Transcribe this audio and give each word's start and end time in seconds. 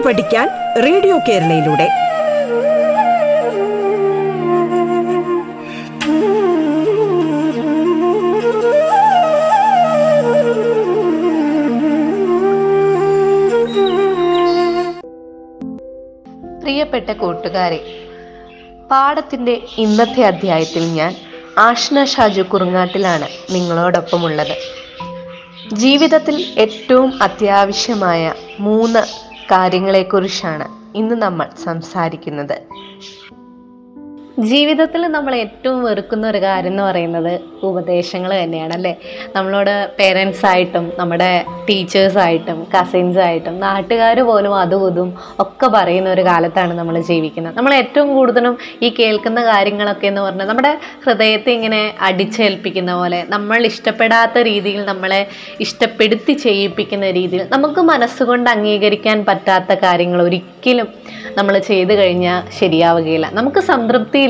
പാട്ട് 0.00 0.20
പഠിക്കാൻ 0.20 0.48
റേഡിയോ 0.82 1.16
കേരളയിലൂടെ. 1.18 1.86
പ്രിയപ്പെട്ട 16.62 17.10
കൂട്ടുകാരെ 17.10 17.80
പാഠത്തിന്റെ 18.90 19.62
ഇന്നത്തെ 19.78 20.22
അധ്യായത്തിൽ 20.22 20.82
ഞാൻ 20.82 21.16
ആഷ്ന 21.58 22.04
ഷാജു 22.04 22.42
കുറുങ്ങാട്ടിലാണ് 22.42 23.28
നിങ്ങളോടൊപ്പമുള്ളത്. 23.50 24.56
ജീവിതത്തിൽ 25.72 26.36
ഏറ്റവും 26.58 27.22
അത്യാവശ്യമായ 27.22 28.32
മൂന്ന് 28.60 29.29
കാര്യങ്ങളെക്കുറിച്ചാണ് 29.52 30.66
ഇന്ന് 30.94 31.14
നമ്മൾ 31.14 31.48
സംസാരിക്കുന്നത്. 31.64 32.56
ജീവിതത്തിൽ 34.38 35.00
നമ്മൾ 35.06 35.34
ഏറ്റവും 35.34 35.84
വെറുക്കുന്ന 35.84 36.28
ഒരു 36.28 36.38
കാര്യം 36.38 36.70
എന്ന് 36.70 36.82
പറയുന്നത് 36.82 37.32
ഉപദേശങ്ങൾ 37.62 38.42
തന്നെയാണ് 38.42 38.72
അല്ലേ? 38.72 38.98
നമ്മളോട് 39.36 39.90
പേരൻസ് 39.98 40.46
ആയിട്ടും 40.46 40.92
നമ്മുടെ 40.98 41.44
ടീച്ചേഴ്സ് 41.68 42.18
ആയിട്ടും 42.18 42.66
കസിൻസ് 42.74 43.18
ആയിട്ടും 43.18 43.60
നാട്ടുകാർ 43.60 44.20
പോലും 44.20 44.54
അതും 44.54 44.86
ഇതും 44.88 45.14
ഒക്കെ 45.38 45.68
പറയുന്ന 45.68 46.10
ഒരു 46.10 46.20
കാലത്താണ് 46.20 46.74
നമ്മൾ 46.74 47.00
ജീവിക്കുന്നത്. 47.00 47.56
നമ്മൾ 47.56 47.74
ഏറ്റവും 47.74 48.14
കൂടുതലും 48.14 48.58
ഈ 48.82 48.88
കേൾക്കുന്ന 48.88 49.44
കാര്യങ്ങളൊക്കെ 49.44 50.06
എന്ന് 50.06 50.20
പറഞ്ഞാൽ 50.20 50.46
നമ്മുടെ 50.46 50.78
ഹൃദയത്തെ 51.06 51.52
ഇങ്ങനെ 51.52 51.94
അടിച്ചേൽപ്പിക്കുന്ന 52.00 52.94
പോലെ 52.94 53.24
നമ്മൾ 53.28 53.66
ഇഷ്ടപ്പെടാത്ത 53.66 54.38
രീതിയിൽ 54.38 54.84
നമ്മളെ 54.84 55.26
ഇഷ്ടപ്പെടുത്തി 55.60 56.32
ചെയ്യിപ്പിക്കുന്ന 56.32 57.10
രീതിയിൽ 57.10 57.42
നമുക്ക് 57.48 57.80
മനസ്സുകൊണ്ട് 57.80 58.50
അംഗീകരിക്കാൻ 58.50 59.24
പറ്റാത്ത 59.24 59.74
കാര്യങ്ങൾ 59.74 60.22
ഒരിക്കലും 60.22 60.88
നമ്മൾ 61.36 61.58
ചെയ്തു 61.58 61.92
കഴിഞ്ഞാൽ 61.92 62.42
ശരിയാവുകയില്ല. 62.60 63.30
നമുക്ക് 63.30 63.60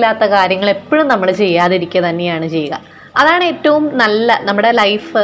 സംതൃപ്തിയില്ലാത്ത 0.01 0.35
കാര്യങ്ങൾ 0.37 0.69
എപ്പോഴും 0.77 1.07
നമ്മൾ 1.13 1.29
ചെയ്യാതിരിക്കുക 1.43 2.01
തന്നെയാണ് 2.09 2.47
ചെയ്യുക. 2.55 2.75
അതാണ് 3.21 3.45
ഏറ്റവും 3.51 3.85
നല്ല 4.03 4.29
നമ്മുടെ 4.49 4.71
ലൈഫ് 4.81 5.23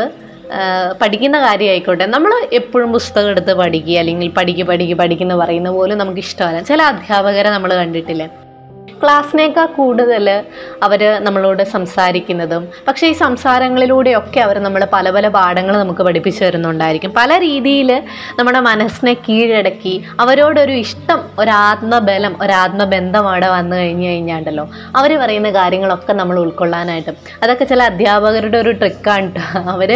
പഠിക്കുന്ന 1.00 1.36
കാര്യമായിക്കോട്ടെ. 1.46 2.06
നമ്മൾ 2.14 2.32
എപ്പോഴും 2.58 2.91
പുസ്തകം 2.97 3.28
എടുത്ത് 3.34 3.52
പഠിക്കുക 3.60 3.97
അല്ലെങ്കിൽ 4.02 4.28
പഠിക്കുക 4.38 4.66
പഠിക്കുക 4.70 4.97
പഠിക്കുന്ന 5.02 5.34
പറയുന്ന 5.42 5.70
പോലും 5.77 5.97
നമുക്ക് 6.02 6.22
ഇഷ്ടമല്ല. 6.27 6.60
ചില 6.70 6.82
അധ്യാപകരെ 6.92 7.50
നമ്മൾ 7.56 7.70
കണ്ടിട്ടില്ലേ? 7.82 8.27
ക്ലാസ്സിനേക്കാൾ 9.02 9.66
കൂടുതൽ 9.78 10.27
അവർ 10.83 11.02
നമ്മളോട് 11.27 11.62
സംസാരിക്കുന്നതും 11.75 12.62
പക്ഷേ 12.89 13.06
ഈ 13.12 13.14
സംസാരങ്ങളിലൂടെയൊക്കെ 13.25 14.41
അവർ 14.41 14.58
നമ്മൾ 14.58 14.83
പല 14.92 15.11
പല 15.11 15.28
പാഠങ്ങൾ 15.28 15.75
നമുക്ക് 15.78 16.03
പഠിപ്പിച്ചു 16.03 16.44
തരുന്നുണ്ടായിരിക്കും. 16.44 17.12
പല 17.16 17.38
രീതിയിൽ 17.38 17.91
നമ്മുടെ 18.38 18.61
മനസ്സിനെ 18.61 19.14
കീഴടക്കി 19.28 19.94
അവരോടൊരു 20.20 20.72
ഇഷ്ടം 20.84 21.20
ഒരാത്മബലം 21.38 22.36
ഒരാത്മബന്ധം 22.42 23.28
അവിടെ 23.28 23.48
വന്നു 23.48 23.77
കഴിഞ്ഞു 23.77 24.08
കഴിഞ്ഞാണ്ടല്ലോ 24.08 24.64
അവർ 24.97 25.12
പറയുന്ന 25.22 25.50
കാര്യങ്ങളൊക്കെ 25.50 26.12
നമ്മൾ 26.12 26.38
ഉൾക്കൊള്ളാനായിട്ട്. 26.44 27.12
അതൊക്കെ 27.42 27.64
ചില 27.64 27.83
അധ്യാപകരുടെ 27.83 28.58
ഒരു 28.58 28.72
ട്രിക്കാണ് 28.81 29.42
അവർ 29.75 29.91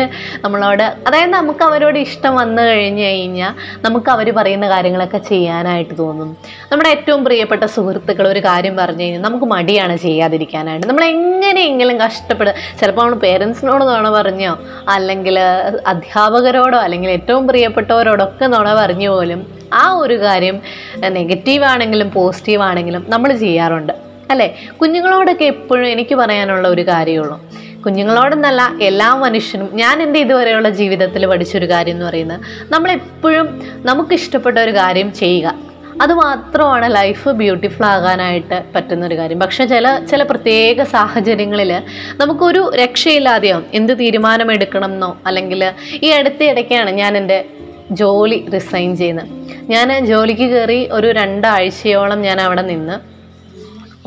നമ്മളോട് 0.45 0.83
അതായത് 0.83 1.31
നമുക്ക് 1.31 1.65
അവരോട് 1.65 1.99
ഇഷ്ടം 1.99 2.35
വന്നു 2.35 2.63
കഴിഞ്ഞു 2.63 3.03
കഴിഞ്ഞാൽ 3.03 3.53
നമുക്ക് 3.85 4.11
അവർ 4.11 4.29
പറയുന്ന 4.37 4.69
കാര്യങ്ങളൊക്കെ 4.69 5.19
ചെയ്യാനായിട്ട് 5.31 5.95
തോന്നും. 5.99 6.31
നമ്മുടെ 6.73 6.91
ഏറ്റവും 6.91 7.25
പ്രിയപ്പെട്ട 7.25 7.65
സുഹൃത്തുക്കൾ 7.77 8.27
ഒരു 8.29 8.41
കാര്യം 8.49 8.77
പറഞ്ഞു 8.91 9.05
കഴിഞ്ഞാൽ 9.05 9.23
നമുക്ക് 9.23 9.45
മടിയാണ് 9.45 9.97
ചെയ്യാതിരിക്കാനായിട്ട്. 9.97 10.87
നമ്മൾ 10.87 11.05
എങ്ങനെയെങ്കിലും 11.05 12.01
കഷ്ടപ്പെടുക. 12.01 12.55
ചിലപ്പോൾ 12.81 13.03
നമ്മൾ 13.03 13.15
പേരൻസിനോട് 13.15 13.85
നുണ 13.85 14.11
പറഞ്ഞോ 14.11 14.59
അല്ലെങ്കിൽ 14.89 15.39
അധ്യാപകരോടോ 15.87 16.79
അല്ലെങ്കിൽ 16.79 17.11
ഏറ്റവും 17.11 17.47
പ്രിയപ്പെട്ടവരോടൊക്കെ 17.47 18.47
നുണ 18.47 18.75
പറഞ്ഞു 18.75 19.09
പോലും 19.09 19.47
ആ 19.75 19.91
ഒരു 19.93 20.21
കാര്യം 20.21 20.61
നെഗറ്റീവ് 21.09 21.65
ആണെങ്കിലും 21.65 22.11
പോസിറ്റീവ് 22.11 22.63
ആണെങ്കിലും 22.63 23.07
നമ്മൾ 23.09 23.33
ചെയ്യാറുണ്ട്. 23.33 23.93
അല്ലേ? 24.31 24.55
കുഞ്ഞുങ്ങളോടൊക്കെ 24.81 25.45
എപ്പോഴും 25.45 25.87
എനിക്ക് 25.87 26.15
പറയാനുള്ള 26.15 26.69
ഒരു 26.69 26.83
കാര്യമുള്ളൂ. 26.83 27.41
കുഞ്ഞുങ്ങളോടെന്നല്ല 27.85 28.73
എല്ലാ 28.83 29.15
മനുഷ്യനും 29.15 29.71
ഞാൻ 29.73 30.03
എന്റെ 30.03 30.21
ഇതുവരെയുള്ള 30.21 30.71
ജീവിതത്തിൽ 30.71 31.27
പഠിച്ചൊരു 31.27 31.71
കാര്യം 31.71 31.93
എന്ന് 31.93 32.07
പറയുന്നത് 32.07 32.41
നമ്മളെപ്പോഴും 32.73 33.63
നമുക്കിഷ്ടപ്പെട്ട 33.85 34.59
ഒരു 34.59 34.71
കാര്യം 34.71 35.13
ചെയ്യുക. 35.13 35.70
അത് 36.01 36.13
മാത്രമാണ് 36.15 36.97
ലൈഫ് 36.97 37.29
ബ്യൂട്ടിഫുൾ 37.29 37.85
ആകാനായിട്ട് 37.85 38.63
പറ്റുന്നൊരു 38.75 39.17
കാര്യം. 39.19 39.39
പക്ഷേ 39.39 39.65
ചില 39.65 39.99
ചില 40.11 40.23
പ്രത്യേക 40.23 40.83
സാഹചര്യങ്ങളിൽ 40.83 41.73
നമുക്കൊരു 42.21 42.71
രക്ഷയില്ലാതെയാവും 42.75 43.65
എന്ത് 43.75 43.99
തീരുമാനമെടുക്കണം 43.99 44.93
എന്നോ 44.95 45.17
അല്ലെങ്കിൽ 45.27 45.65
ഈ 46.03 46.11
അടുത്തിടയ്ക്കാണ് 46.11 46.91
ഞാൻ 46.91 47.17
എന്റെ 47.17 47.45
ജോലി 47.91 48.47
റിസൈൻ 48.55 48.97
ചെയ്യുന്നത്. 48.97 49.29
ഞാൻ 49.71 50.07
ജോലിക്ക് 50.07 50.47
കയറി 50.51 50.89
ഒരു 50.93 51.09
രണ്ടാഴ്ചയോളം 51.13 52.21
ഞാൻ 52.23 52.41
അവിടെ 52.41 52.63
നിന്ന് 52.63 53.10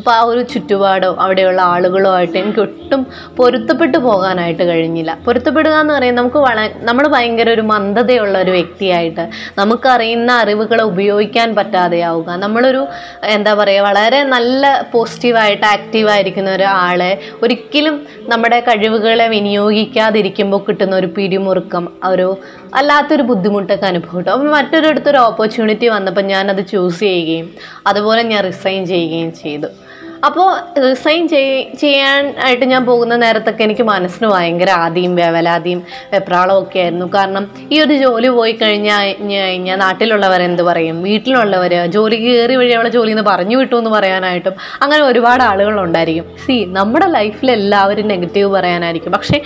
അപ്പോൾ 0.04 0.16
ആ 0.20 0.24
ഒരു 0.30 0.42
ചുറ്റുപാടോ 0.52 1.10
അവിടെയുള്ള 1.24 1.60
ആളുകളോ 1.74 2.10
ആയിട്ട് 2.16 2.38
എനിക്ക് 2.40 2.62
ഒട്ടും 2.64 3.02
പൊരുത്തപ്പെട്ടു 3.38 3.98
പോകാനായിട്ട് 4.06 4.64
കഴിഞ്ഞില്ല. 4.70 5.12
പൊരുത്തപ്പെടുക 5.26 5.76
എന്ന് 5.82 5.94
പറയുന്നത് 5.94 6.20
നമുക്ക് 6.22 6.40
വള 6.46 6.66
നമ്മൾ 6.88 7.06
ഭയങ്കര 7.14 7.50
ഒരു 7.50 7.64
മന്ദതയുള്ള 7.70 8.36
ഒരു 8.46 8.52
വ്യക്തിയായിട്ട് 8.52 9.24
നമുക്കറിയുന്ന 9.60 10.32
അറിവുകളെ 10.42 10.84
ഉപയോഗിക്കാൻ 10.84 11.56
പറ്റാതെയാവുക. 11.60 12.30
നമ്മളൊരു 12.46 12.82
എന്താ 13.36 13.54
പറയുക 13.60 13.86
വളരെ 13.88 14.20
നല്ല 14.34 14.64
പോസിറ്റീവായിട്ട് 14.96 15.66
ആക്റ്റീവായിരിക്കുന്ന 15.76 16.52
ഒരാളെ 16.58 17.12
ഒരിക്കലും 17.44 17.96
നമ്മുടെ 18.34 18.60
കഴിവുകളെ 18.68 19.28
വിനിയോഗിക്കാതിരിക്കുമ്പോൾ 19.36 20.62
കിട്ടുന്ന 20.68 20.96
ഒരു 20.96 21.10
പിരിമുറുക്കം 21.20 21.88
ഒരു 22.12 22.28
അല്ലാത്തൊരു 22.82 23.24
ബുദ്ധിമുട്ടൊക്കെ 23.32 23.88
അനുഭവപ്പെട്ടു. 23.92 24.30
അപ്പം 24.36 24.52
മറ്റൊരിടത്തൊരു 24.58 25.22
ഓപ്പർച്യൂണിറ്റി 25.30 25.88
വന്നപ്പോൾ 25.96 26.28
ഞാനത് 26.34 26.62
ചൂസ് 26.74 27.02
ചെയ്യുകയും 27.08 27.50
അതുപോലെ 27.88 28.22
ഞാൻ 28.34 28.44
റിസൈൻ 28.52 28.84
ചെയ്യുകയും 28.94 29.34
ചെയ്തു. 29.44 29.72
അപ്പോൾ 30.28 30.48
റിസൈൻ 30.84 31.24
ചെയ് 31.32 31.56
ചെയ്യാനായിട്ട് 31.82 32.66
ഞാൻ 32.74 32.84
പോകുന്ന 32.90 33.14
നേരത്തൊക്കെ 33.24 33.64
എനിക്ക് 33.68 33.86
മനസ്സിന് 33.92 34.28
ഭയങ്കര 34.34 34.70
ആദ്യം 34.84 35.14
വേവലാതിയും 35.20 35.80
വെപ്രാളവും 36.14 36.60
ഒക്കെ 36.64 36.80
ആയിരുന്നു. 36.84 37.08
കാരണം 37.16 37.44
ഈ 37.74 37.78
ഒരു 37.86 37.96
ജോലി 38.04 38.30
പോയി 38.38 38.54
കഴിഞ്ഞാൽ 38.62 39.08
കഴിഞ്ഞാൽ 39.32 39.78
നാട്ടിലുള്ളവർ 39.84 40.42
എന്ത് 40.48 40.64
പറയും? 40.70 40.98
വീട്ടിലുള്ളവർ 41.08 41.74
ജോലി 41.96 42.18
കയറി 42.24 42.56
വഴി 42.62 42.74
അവളെ 42.78 42.92
ജോലി 42.98 43.12
എന്ന് 43.16 43.26
പറഞ്ഞു 43.32 43.58
വിട്ടു 43.62 43.76
എന്ന് 43.82 43.92
പറയാനായിട്ടും 43.96 44.56
അങ്ങനെ 44.84 45.04
ഒരുപാട് 45.10 45.44
ആളുകളുണ്ടായിരിക്കും 45.50 46.28
സി 46.46 46.58
നമ്മുടെ 46.78 47.10
ലൈഫിൽ 47.18 47.52
എല്ലാവരും 47.58 48.08
നെഗറ്റീവ് 48.14 48.50
പറയാനായിരിക്കും. 48.56 49.14
പക്ഷേ 49.18 49.40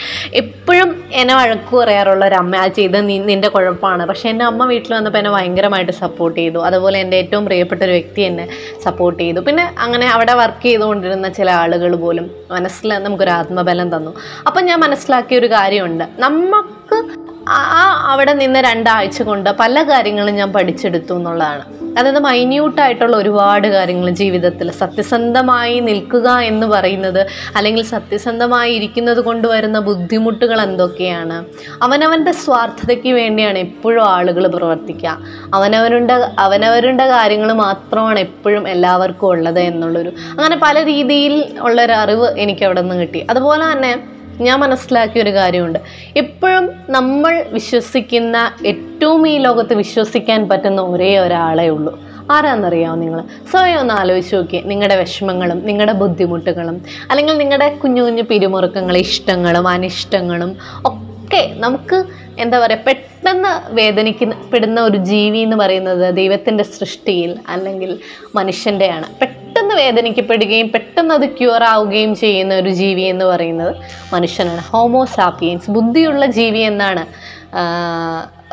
എപ്പോഴും 0.44 0.90
എന്നെ 1.22 1.36
വഴക്ക് 1.40 1.74
പറയാറുള്ള 1.82 2.24
ഒരു 2.30 2.38
അമ്മ 2.42 2.62
ആ 2.64 2.68
ചെയ്ത് 2.80 3.00
നീ 3.10 3.18
നിന്റെ 3.32 3.52
കുഴപ്പമാണ് 3.56 4.06
പക്ഷേ 4.12 4.28
എന്റെ 4.34 4.46
അമ്മ 4.52 4.70
വീട്ടിൽ 4.74 4.94
വന്നപ്പോൾ 4.98 5.22
എന്നെ 5.24 5.34
ഭയങ്കരമായിട്ട് 5.38 5.94
സപ്പോർട്ട് 6.04 6.38
ചെയ്തു. 6.42 6.60
അതുപോലെ 6.70 6.98
എന്റെ 7.06 7.18
ഏറ്റവും 7.24 7.44
പ്രിയപ്പെട്ട 7.50 7.82
ഒരു 7.90 7.94
വ്യക്തി 7.98 8.22
എന്നെ 8.30 8.48
സപ്പോർട്ട് 8.88 9.20
ചെയ്തു. 9.24 9.40
പിന്നെ 9.50 9.66
അങ്ങനെ 9.86 10.08
അവിടെ 10.16 10.36
വർക്ക് 10.44 10.64
ചെയ്തുകൊണ്ടിരുന്ന 10.68 11.30
ചില 11.30 11.50
ആളുകൾ 11.52 11.96
പോലും 11.96 12.32
മനസ്സിൽ 12.52 12.90
നമുക്കൊരു 12.94 13.30
ആത്മബലം 13.30 13.96
തന്നു. 13.96 14.12
അപ്പം 14.48 14.66
ഞാൻ 14.66 14.80
മനസ്സിലാക്കിയ 14.80 15.40
ഒരു 15.40 15.48
കാര്യമുണ്ട്. 15.48 16.04
നമുക്ക് 16.20 17.27
ആ 17.48 18.08
അവിടെ 18.12 18.34
നിന്ന് 18.34 18.60
രണ്ടാഴ്ച 18.60 19.22
കൊണ്ട് 19.22 19.50
പല 19.50 19.84
കാര്യങ്ങളും 19.84 20.36
ഞാൻ 20.36 20.54
പഠിച്ചെടുത്തു 20.54 21.14
എന്നുള്ളതാണ്. 21.14 21.62
അതായത് 22.00 22.20
മൈന്യൂട്ടായിട്ടുള്ള 22.20 23.18
ഒരുപാട് 23.18 23.68
കാര്യങ്ങൾ 23.68 24.10
ജീവിതത്തിൽ 24.10 24.72
സത്യസന്ധമായി 24.72 25.80
നിൽക്കുക 25.80 26.30
എന്ന് 26.30 26.68
പറയുന്നത് 26.68 27.28
അല്ലെങ്കിൽ 27.56 27.84
സത്യസന്ധമായി 27.84 28.74
ഇരിക്കുന്നത് 28.74 29.18
കൊണ്ട് 29.18 29.48
വരുന്ന 29.48 29.80
ബുദ്ധിമുട്ടുകൾ 29.80 30.62
എന്തൊക്കെയാണ്? 30.62 31.46
അവനവന്റെ 31.84 32.32
സ്വാർത്ഥതയ്ക്ക് 32.32 33.14
വേണ്ടിയാണ് 33.14 33.58
എപ്പോഴും 33.58 34.10
ആളുകൾ 34.10 34.48
പ്രവർത്തിക്കുക. 34.48 35.18
അവനവരുടെ 35.54 36.14
അവനവരുടെ 36.40 37.08
കാര്യങ്ങൾ 37.08 37.54
മാത്രമാണ് 37.54 38.20
എപ്പോഴും 38.20 38.70
എല്ലാവർക്കും 38.70 39.28
ഉള്ളത് 39.28 39.60
എന്നുള്ളൊരു 39.60 40.10
അങ്ങനെ 40.10 40.60
പല 40.62 40.86
രീതിയിൽ 40.86 41.46
ഉള്ളൊരു 41.62 41.92
അറിവ് 41.92 42.28
എനിക്ക് 42.40 42.66
അവിടെ 42.66 42.82
നിന്ന് 42.82 42.96
കിട്ടി. 42.96 43.28
അതുപോലെ 43.30 43.72
തന്നെ 43.72 44.17
ഞാൻ 44.42 44.60
മനസ്സിലാക്കിയ 44.60 45.22
ഒരു 45.22 45.34
കാര്യമുണ്ട്. 45.34 45.80
എപ്പോഴും 46.18 46.72
നമ്മൾ 46.90 47.46
വിശ്വസിക്കുന്ന 47.52 48.52
ഏറ്റവും 48.66 49.28
ഈ 49.28 49.38
ലോകത്ത് 49.38 49.74
വിശ്വസിക്കാൻ 49.74 50.50
പറ്റുന്ന 50.50 50.82
ഒരേ 50.82 51.18
ഒരാളേ 51.18 51.68
ഉള്ളൂ. 51.68 52.00
ആരാന്നറിയാമോ 52.32 52.96
നിങ്ങൾ 52.96 53.22
സ്വയം 53.52 53.80
ഒന്ന് 53.80 53.94
ആലോചിച്ച് 53.94 54.36
നോക്കി 54.36 54.58
നിങ്ങളുടെ 54.58 54.96
വിഷമങ്ങളും 54.96 55.66
നിങ്ങളുടെ 55.66 55.94
ബുദ്ധിമുട്ടുകളും 55.94 56.82
അല്ലെങ്കിൽ 57.10 57.38
നിങ്ങളുടെ 57.38 57.76
കുഞ്ഞു 57.76 58.02
കുഞ്ഞു 58.02 58.24
പിരിമുറുക്കങ്ങളും 58.24 59.00
ഇഷ്ടങ്ങളും 59.00 59.68
അനിഷ്ടങ്ങളും 59.68 60.58
ഒക്കെ 60.86 61.54
നമുക്ക് 61.56 62.04
എന്താ 62.38 62.58
പറയുക 62.60 62.86
പെട്ടെന്ന് 62.88 63.52
വേദനിക്കപ്പെടുന്ന 63.80 64.80
ഒരു 64.82 64.98
ജീവി 65.12 65.40
എന്ന് 65.42 65.56
പറയുന്നത് 65.56 66.16
ദൈവത്തിന്റെ 66.16 66.64
സൃഷ്ടിയിൽ 66.78 67.32
അല്ലെങ്കിൽ 67.48 67.92
മനുഷ്യന്റെയാണ് 68.36 69.08
പെട്ടെന്ന് 69.22 69.76
വേദനിക്കപ്പെടുകയും 69.76 70.68
പെട്ടെന്ന് 70.76 71.14
അത് 71.14 71.28
ക്യൂർ 71.40 71.64
ആവുകയും 71.64 72.16
ചെയ്യുന്ന 72.16 72.54
ഒരു 72.56 72.70
ജീവി 72.82 73.06
എന്ന് 73.14 73.26
പറയുന്നത് 73.26 73.74
മനുഷ്യനാണ്. 74.14 74.64
ഹോമോസാപ്പിയൻസ് 74.72 75.72
ബുദ്ധിയുള്ള 75.72 76.26
ജീവി 76.40 76.64
എന്നാണ് 76.72 77.04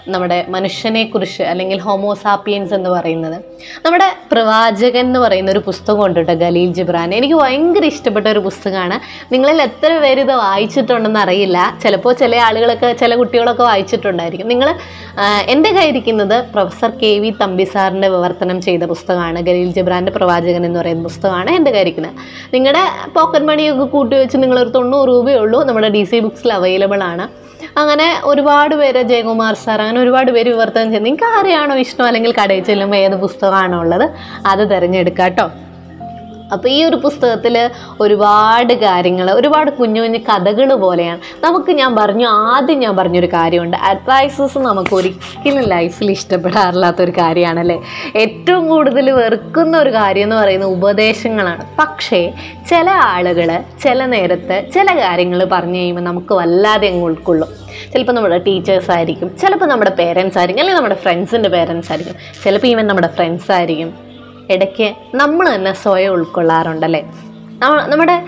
നമ്മുടെ 0.08 0.44
മനുഷ്യനെക്കുറിച്ച് 0.48 1.42
അല്ലെങ്കിൽ 1.42 1.78
ഹോമോസാപ്പിയൻസ് 1.80 2.74
എന്ന് 2.74 2.90
പറയുന്നത്. 2.90 3.34
നമ്മുടെ 3.86 4.16
പ്രവാചകൻ 4.32 4.98
എന്ന് 4.98 5.20
പറയുന്ന 5.20 5.50
ഒരു 5.50 5.58
പുസ്തകം 5.58 6.06
ഉണ്ട് 6.06 6.20
കേട്ടോ 6.20 6.34
ഗലീൽ 6.34 6.72
ജിബ്രാൻ. 6.72 7.14
എനിക്ക് 7.14 7.34
ഭയങ്കര 7.34 7.84
ഇഷ്ടപ്പെട്ട 7.84 8.26
ഒരു 8.26 8.38
പുസ്തകമാണ്. 8.38 8.98
നിങ്ങളിൽ 9.34 9.62
എത്ര 9.62 9.98
പേര് 9.98 10.20
ഇത് 10.20 10.32
വായിച്ചിട്ടുണ്ടെന്ന് 10.32 11.20
അറിയില്ല. 11.20 11.78
ചിലപ്പോൾ 11.82 12.14
ചില 12.14 12.36
ആളുകളൊക്കെ 12.36 12.92
ചില 12.92 13.14
കുട്ടികളൊക്കെ 13.14 13.62
വായിച്ചിട്ടുണ്ടായിരിക്കും. 13.62 14.48
നിങ്ങൾ 14.48 14.74
എന്റെ 15.46 15.72
കയ്യിരിക്കുന്നത് 15.72 16.44
പ്രൊഫസർ 16.44 16.90
കെ 16.90 17.18
വി 17.18 17.30
തമ്പി 17.40 17.64
സാറിന്റെ 17.64 18.08
വിവർത്തനം 18.08 18.60
ചെയ്ത 18.60 18.82
പുസ്തകമാണ് 18.82 19.40
ഗലീൽ 19.40 19.72
ജിബ്രാന്റെ 19.72 20.12
പ്രവാചകൻ 20.12 20.66
എന്ന് 20.66 20.80
പറയുന്ന 20.80 21.02
പുസ്തകമാണ് 21.02 21.50
എന്റെ 21.50 21.70
കയ്യിരിക്കുന്നത് 21.70 22.12
നിങ്ങളുടെ 22.54 22.84
പോക്കറ്റ് 23.14 23.46
മണിയൊക്കെ 23.46 23.84
കൂട്ടി 23.84 24.16
വെച്ച് 24.16 24.36
നിങ്ങളൊരു 24.36 24.68
തൊണ്ണൂറ് 24.68 25.08
രൂപയേ 25.08 25.36
ഉള്ളൂ. 25.36 25.64
നമ്മുടെ 25.64 25.88
ഡി 25.88 26.04
സി 26.04 26.20
ബുക്സിൽ 26.20 26.52
അവൈലബിൾ 26.52 27.02
ആണ്. 27.02 27.44
അങ്ങനെ 27.76 28.08
ഒരുപാട് 28.24 28.74
പേര് 28.74 29.00
ജയകുമാർ 29.02 29.54
സാർ 29.54 29.78
അങ്ങനെ 29.80 30.00
ഒരുപാട് 30.00 30.30
പേര് 30.30 30.48
വിവർത്തനം 30.48 30.84
ചെയ്യുന്നത് 30.84 31.06
നിങ്ങൾക്ക് 31.06 31.28
ആരെയാണോ 31.36 31.76
ഇഷ്ടം 31.76 32.06
അല്ലെങ്കിൽ 32.06 32.32
കടയിൽ 32.32 32.64
ചെല്ലുമ്പോൾ 32.64 32.98
ഏത് 32.98 33.16
പുസ്തകമാണോ 33.16 33.78
ഉള്ളത് 33.80 34.06
അത് 34.46 34.62
തിരഞ്ഞെടുക്കാം 34.70 35.12
കേട്ടോ 35.20 35.46
അപ്പോൾ 36.52 36.68
ഈ 36.68 36.84
ഒരു 36.84 36.96
പുസ്തകത്തിൽ 36.96 37.70
ഒരുപാട് 38.00 38.72
കാര്യങ്ങൾ 38.72 39.30
ഒരുപാട് 39.30 39.70
കുഞ്ഞു 39.70 40.00
കുഞ്ഞു 40.00 40.18
കഥകൾ 40.18 40.74
പോലെയാണ്. 40.74 41.20
നമുക്ക് 41.44 41.72
ഞാൻ 41.72 41.96
പറഞ്ഞു 41.96 42.26
ആദ്യം 42.26 42.78
ഞാൻ 42.78 42.96
പറഞ്ഞൊരു 42.96 43.26
കാര്യമുണ്ട്. 43.26 43.76
അഡ്വൈസസ് 43.76 44.58
നമുക്ക് 44.58 44.94
ഒരിക്കലും 44.94 45.62
ലൈഫിൽ 45.62 46.10
ഇഷ്ടപ്പെടാറില്ലാത്ത 46.10 47.02
ഒരു 47.02 47.10
കാര്യമാണല്ലേ? 47.10 47.82
ഏറ്റവും 48.16 48.68
കൂടുതൽ 48.68 49.10
വെറുക്കുന്ന 49.10 49.78
ഒരു 49.78 49.90
കാര്യം 49.90 50.22
എന്ന് 50.22 50.36
പറയുന്നത് 50.36 50.70
ഉപദേശങ്ങളാണ്. 50.70 51.66
പക്ഷേ 51.78 52.32
ചില 52.70 52.90
ആളുകൾ 52.90 53.62
ചില 53.82 54.06
നേരത്ത് 54.06 54.64
ചില 54.74 55.00
കാര്യങ്ങൾ 55.00 55.44
പറഞ്ഞു 55.44 55.78
കഴിയുമ്പോൾ 55.78 56.02
നമുക്ക് 56.02 56.34
വല്ലാതെ 56.34 56.88
അങ്ങ് 56.88 57.04
ഉൾക്കൊള്ളും. 57.04 57.48
ചിലപ്പോൾ 57.92 58.12
നമ്മുടെ 58.12 58.38
ടീച്ചേഴ്സ് 58.38 58.90
ആയിരിക്കും 58.90 59.38
ചിലപ്പോൾ 59.42 59.66
നമ്മുടെ 59.66 59.90
പേരൻസ് 59.90 60.38
ആയിരിക്കും 60.38 60.62
അല്ലെങ്കിൽ 60.62 60.80
നമ്മുടെ 60.80 60.94
ഫ്രണ്ട്സിന്റെ 60.94 61.48
പേരൻസ് 61.48 61.92
ആയിരിക്കും. 61.92 62.14
ചിലപ്പോൾ 62.44 62.66
ഈവൻ 62.66 62.86
നമ്മുടെ 62.86 63.06
ഫ്രണ്ട്സ് 63.06 63.52
ആയിരിക്കും. 63.52 64.03
ഇടയ്ക്ക് 64.50 64.94
നമ്മൾ 65.14 65.54
തന്നെ 65.54 65.72
സ്വയം 65.72 66.12
ഉൾക്കൊള്ളാറുണ്ടല്ലേ? 66.12 67.12
നമ്മ- 67.58 67.86
നമ്മുടെ 67.86 68.22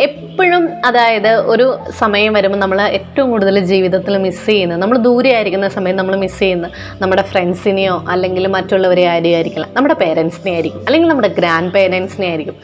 എപ്പോഴും 0.00 0.68
അതായത് 0.86 1.28
ഒരു 1.28 1.78
സമയം 1.90 2.32
വരുമ്പോൾ 2.32 2.58
നമ്മൾ 2.58 2.82
ഏറ്റവും 2.82 3.30
കൂടുതൽ 3.30 3.60
ജീവിതത്തിൽ 3.60 4.18
മിസ് 4.18 4.46
ചെയ്യുന്നത് 4.46 4.82
നമ്മൾ 4.82 4.98
ദൂരെ 4.98 5.32
ആയിരിക്കുന്ന 5.32 5.68
സമയം 5.68 5.96
നമ്മൾ 5.96 6.16
മിസ് 6.16 6.38
ചെയ്യുന്നത് 6.38 6.70
നമ്മുടെ 7.02 7.22
ഫ്രണ്ട്സിനെയോ 7.22 8.04
അല്ലെങ്കിൽ 8.08 8.46
മറ്റുള്ളവരെ 8.46 9.06
ആരെയും 9.06 9.34
ആയിരിക്കില്ല. 9.34 9.68
നമ്മുടെ 9.72 9.94
പേരൻസിനെ 9.94 10.52
ആയിരിക്കും. 10.52 10.82
അല്ലെങ്കിൽ 10.86 11.08
നമ്മുടെ 11.08 11.28
ഗ്രാൻഡ് 11.28 11.72
പേരൻസിനെ 11.72 12.26
ആയിരിക്കും. 12.26 12.54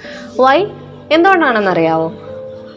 വൈ 0.40 0.64
എന്തുകൊണ്ടാണെന്നറിയാവോ? 1.12 2.12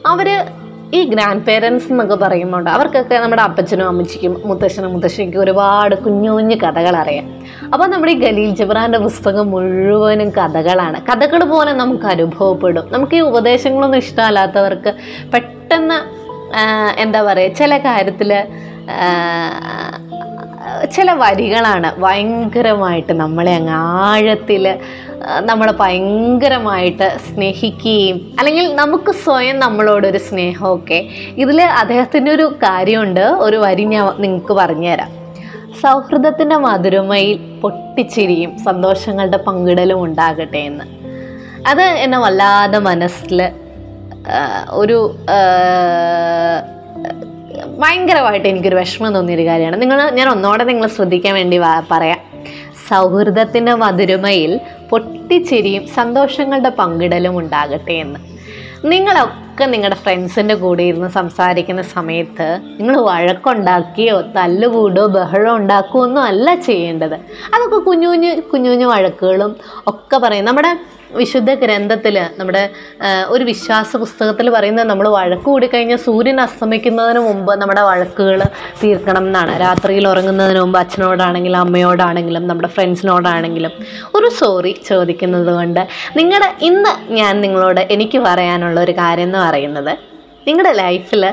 അവർ 0.06 0.46
ഈ 0.94 1.04
ഗ്രാൻഡ് 1.04 1.44
പേരൻസ് 1.44 1.92
എന്നൊക്കെ 1.92 2.16
പറയുമ്പോൾ 2.16 2.70
അവർക്കൊക്കെ 2.70 3.16
നമ്മുടെ 3.16 3.42
അപ്പച്ചനും 3.42 3.88
അമ്മച്ചിക്കും 3.88 4.42
മുത്തശ്ശനും 4.46 4.94
മുത്തശ്ശിക്കും 4.94 5.42
ഒരുപാട് 5.42 5.96
കുഞ്ഞു 5.96 6.32
കുഞ്ഞു 6.32 6.56
കഥകൾ 6.56 6.96
അറിയാം 6.96 7.26
അപ്പോൾ 7.74 7.88
നമ്മുടെ 7.88 8.12
ഈ 8.12 8.20
ഗലീൽ 8.20 8.50
ജബ്രാന്റെ 8.56 8.98
പുസ്തകം 8.98 9.52
മുഴുവനും 9.52 10.30
കഥകളാണ്. 10.30 11.02
കഥകൾ 11.02 11.44
പോലെ 11.44 11.74
നമുക്ക് 11.74 12.06
അനുഭവപ്പെടും. 12.06 12.86
നമുക്ക് 12.92 13.16
ഈ 13.16 13.20
ഉപദേശങ്ങളൊന്നും 13.20 13.98
ഇഷ്ടമല്ലാത്തവർക്ക് 13.98 14.94
പെട്ടെന്ന് 15.34 15.98
എന്താ 17.02 17.22
പറയുക 17.22 17.54
ചില 17.54 17.78
കാര്യത്തിൽ 17.78 18.44
ചില 20.96 21.12
വരികളാണ് 21.12 22.02
ഭയങ്കരമായിട്ട് 22.02 23.14
നമ്മളെ 23.14 23.56
അങ്ങ് 23.56 23.74
ആഴത്തിൽ 23.74 24.78
നമ്മളെ 25.40 25.72
ഭയങ്കരമായിട്ട് 25.72 27.18
സ്നേഹിക്കുകയും 27.18 28.36
അല്ലെങ്കിൽ 28.40 28.76
നമുക്ക് 28.76 29.12
സ്വയം 29.12 29.60
നമ്മളോടൊരു 29.60 30.18
സ്നേഹമൊക്കെ. 30.18 31.08
ഇതിൽ 31.38 31.62
അദ്ദേഹത്തിന്റെ 31.62 32.32
ഒരു 32.32 32.56
കാര്യമുണ്ട്. 32.64 33.20
ഒരു 33.20 33.58
വരി 33.58 33.84
ഞാൻ 33.84 34.14
നിങ്ങൾക്ക് 34.20 34.54
പറഞ്ഞുതരാം. 34.54 35.10
സൗഹൃദത്തിന്റെ 35.82 36.56
മധുരമയിൽ 36.56 37.60
പൊട്ടിച്ചിരിയും 37.64 38.60
സന്തോഷങ്ങളുടെ 38.60 39.38
പങ്കിടലും 39.38 40.04
ഉണ്ടാകട്ടെ 40.04 40.58
എന്ന്. 40.58 40.86
അത് 41.68 41.82
എന്നെ 41.82 42.18
വല്ലാതെ 42.18 42.80
മനസ്സിൽ 42.80 43.50
ഒരു 44.70 45.16
ഭയങ്കരമായിട്ട് 47.78 48.48
എനിക്കൊരു 48.48 48.76
വിഷമം 48.76 49.14
തോന്നിയൊരു 49.14 49.46
കാര്യമാണ്. 49.46 49.82
നിങ്ങൾ 49.82 50.10
ഞാൻ 50.10 50.30
ഒന്നോടെ 50.30 50.64
നിങ്ങൾ 50.64 50.88
ശ്രദ്ധിക്കാൻ 50.88 51.34
വേണ്ടി 51.34 51.62
പറയാം. 51.92 52.18
സൗഹൃദത്തിന്റെ 52.88 53.74
മധുരമയിൽ 53.74 54.60
പൊട്ടിച്ചിരിയും 54.90 55.88
സന്തോഷങ്ങളുടെ 55.88 56.70
പങ്കിടലും 56.70 57.38
ഉണ്ടാകട്ടെ 57.38 57.92
എന്ന്. 57.92 58.20
നിങ്ങളൊക്കെ 58.86 59.47
നിങ്ങളുടെ 59.66 59.96
ഫ്രണ്ട്സിന്റെ 59.96 60.56
കൂടെ 60.56 60.84
ഇരുന്ന് 60.84 61.10
സംസാരിക്കുന്ന 61.10 61.82
സമയത്ത് 61.82 62.48
നിങ്ങൾ 62.66 62.98
വഴക്കുണ്ടാക്കിയോ 63.02 64.22
തല്ലുകൂടോ 64.22 65.06
ബഹളം 65.06 65.56
ഉണ്ടാക്കുകയോ 65.56 66.04
ഒന്നും 66.04 66.24
അല്ല 66.24 66.56
ചെയ്യേണ്ടത്. 66.56 67.18
അതൊക്കെ 67.54 67.78
കുഞ്ഞു 67.78 68.08
കുഞ്ഞു 68.08 68.32
കുഞ്ഞു 68.54 68.70
കുഞ്ഞു 68.70 68.88
വഴക്കുകളും 68.88 69.56
ഒക്കെ 69.88 70.18
പറയും. 70.18 70.46
നമ്മുടെ 70.46 70.98
വിശുദ്ധ 71.16 71.54
ഗ്രന്ഥത്തിൽ 71.54 72.20
നമ്മുടെ 72.38 72.70
ഒരു 73.28 73.44
വിശ്വാസ 73.44 73.98
പുസ്തകത്തിൽ 73.98 74.50
പറയുന്നത് 74.50 74.88
നമ്മൾ 74.88 75.08
വഴക്ക് 75.08 75.44
കൂടിക്കഴിഞ്ഞാൽ 75.44 75.98
സൂര്യൻ 75.98 76.42
അസ്തമിക്കുന്നതിന് 76.42 77.20
മുമ്പ് 77.20 77.56
നമ്മുടെ 77.56 77.82
വഴക്കുകൾ 77.82 78.42
തീർക്കണം 78.84 79.26
എന്നാണ്. 79.28 79.60
രാത്രിയിൽ 79.60 80.08
ഉറങ്ങുന്നതിന് 80.08 80.60
മുമ്പ് 80.60 80.80
അച്ഛനോടാണെങ്കിലും 80.80 81.60
അമ്മയോടാണെങ്കിലും 81.60 82.48
നമ്മുടെ 82.48 82.68
ഫ്രണ്ട്സിനോടാണെങ്കിലും 82.68 83.72
ഒരു 84.16 84.30
സോറി 84.30 84.76
ചോദിക്കുന്നത് 84.88 85.52
കൊണ്ട് 85.52 85.88
നിങ്ങളുടെ 86.18 86.54
ഇന്ന് 86.62 87.14
ഞാൻ 87.14 87.42
നിങ്ങളോട് 87.42 87.82
എനിക്ക് 87.90 88.18
പറയാനുള്ള 88.18 88.80
ഒരു 88.82 88.92
കാര്യം 88.92 89.24
എന്ന് 89.24 89.40
പറയുന്നത്. 89.48 89.98
നിങ്ങളുടെ 90.48 90.74
ലൈഫിൽ 90.74 91.24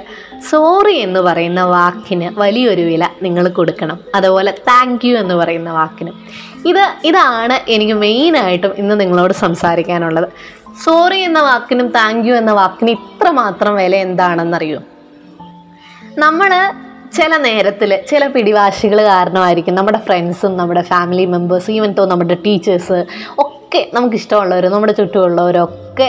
സോറി 0.50 0.94
എന്ന് 0.94 1.20
പറയുന്ന 1.20 1.64
വാക്കിന് 1.64 2.40
വലിയൊരു 2.40 2.82
വില 2.82 3.08
നിങ്ങൾ 3.22 3.48
കൊടുക്കണം. 3.48 3.98
അതുപോലെ 4.14 4.50
താങ്ക് 4.50 5.06
യു 5.06 5.16
എന്ന് 5.16 5.34
പറയുന്ന 5.34 5.72
വാക്കിന്. 5.72 6.10
ഇത് 6.68 6.84
ഇതാണ് 7.04 7.70
എനിക്ക് 7.70 7.92
മെയിനായിട്ടും 7.92 8.72
ഇന്ന് 8.78 9.00
നിങ്ങളോട് 9.00 9.32
സംസാരിക്കാനുള്ളത്. 9.32 10.28
സോറി 10.84 11.18
എന്ന 11.20 11.40
വാക്കിനും 11.42 11.88
താങ്ക് 11.88 12.28
യു 12.28 12.34
എന്ന 12.34 12.52
വാക്കിന് 12.52 12.90
ഇത്ര 12.90 13.30
മാത്രം 13.30 13.74
വില 13.74 13.96
എന്താണെന്നറിയോ? 13.96 14.80
നമ്മൾ 16.18 16.50
ചില 17.16 17.36
നേരത്തിൽ 17.36 17.98
ചില 18.10 18.26
പിടിവാശികൾ 18.26 19.02
കാരണമായിരിക്കും 19.02 19.74
നമ്മുടെ 19.74 19.98
ഫ്രണ്ട്സും 19.98 20.56
നമ്മുടെ 20.56 20.82
ഫാമിലി 20.82 21.24
മെമ്പേഴ്സ് 21.24 21.70
ഈവൻ 21.70 21.92
തോ 21.92 22.06
നമ്മുടെ 22.06 22.34
ടീച്ചേഴ്സ് 22.46 23.06
ഒക്കെ 23.38 23.90
നമുക്ക് 23.94 24.16
ഇഷ്ടമുള്ളവർ 24.16 24.68
നമ്മുടെ 24.68 24.92
ചുറ്റുമുള്ളവരൊക്കെ 24.92 26.08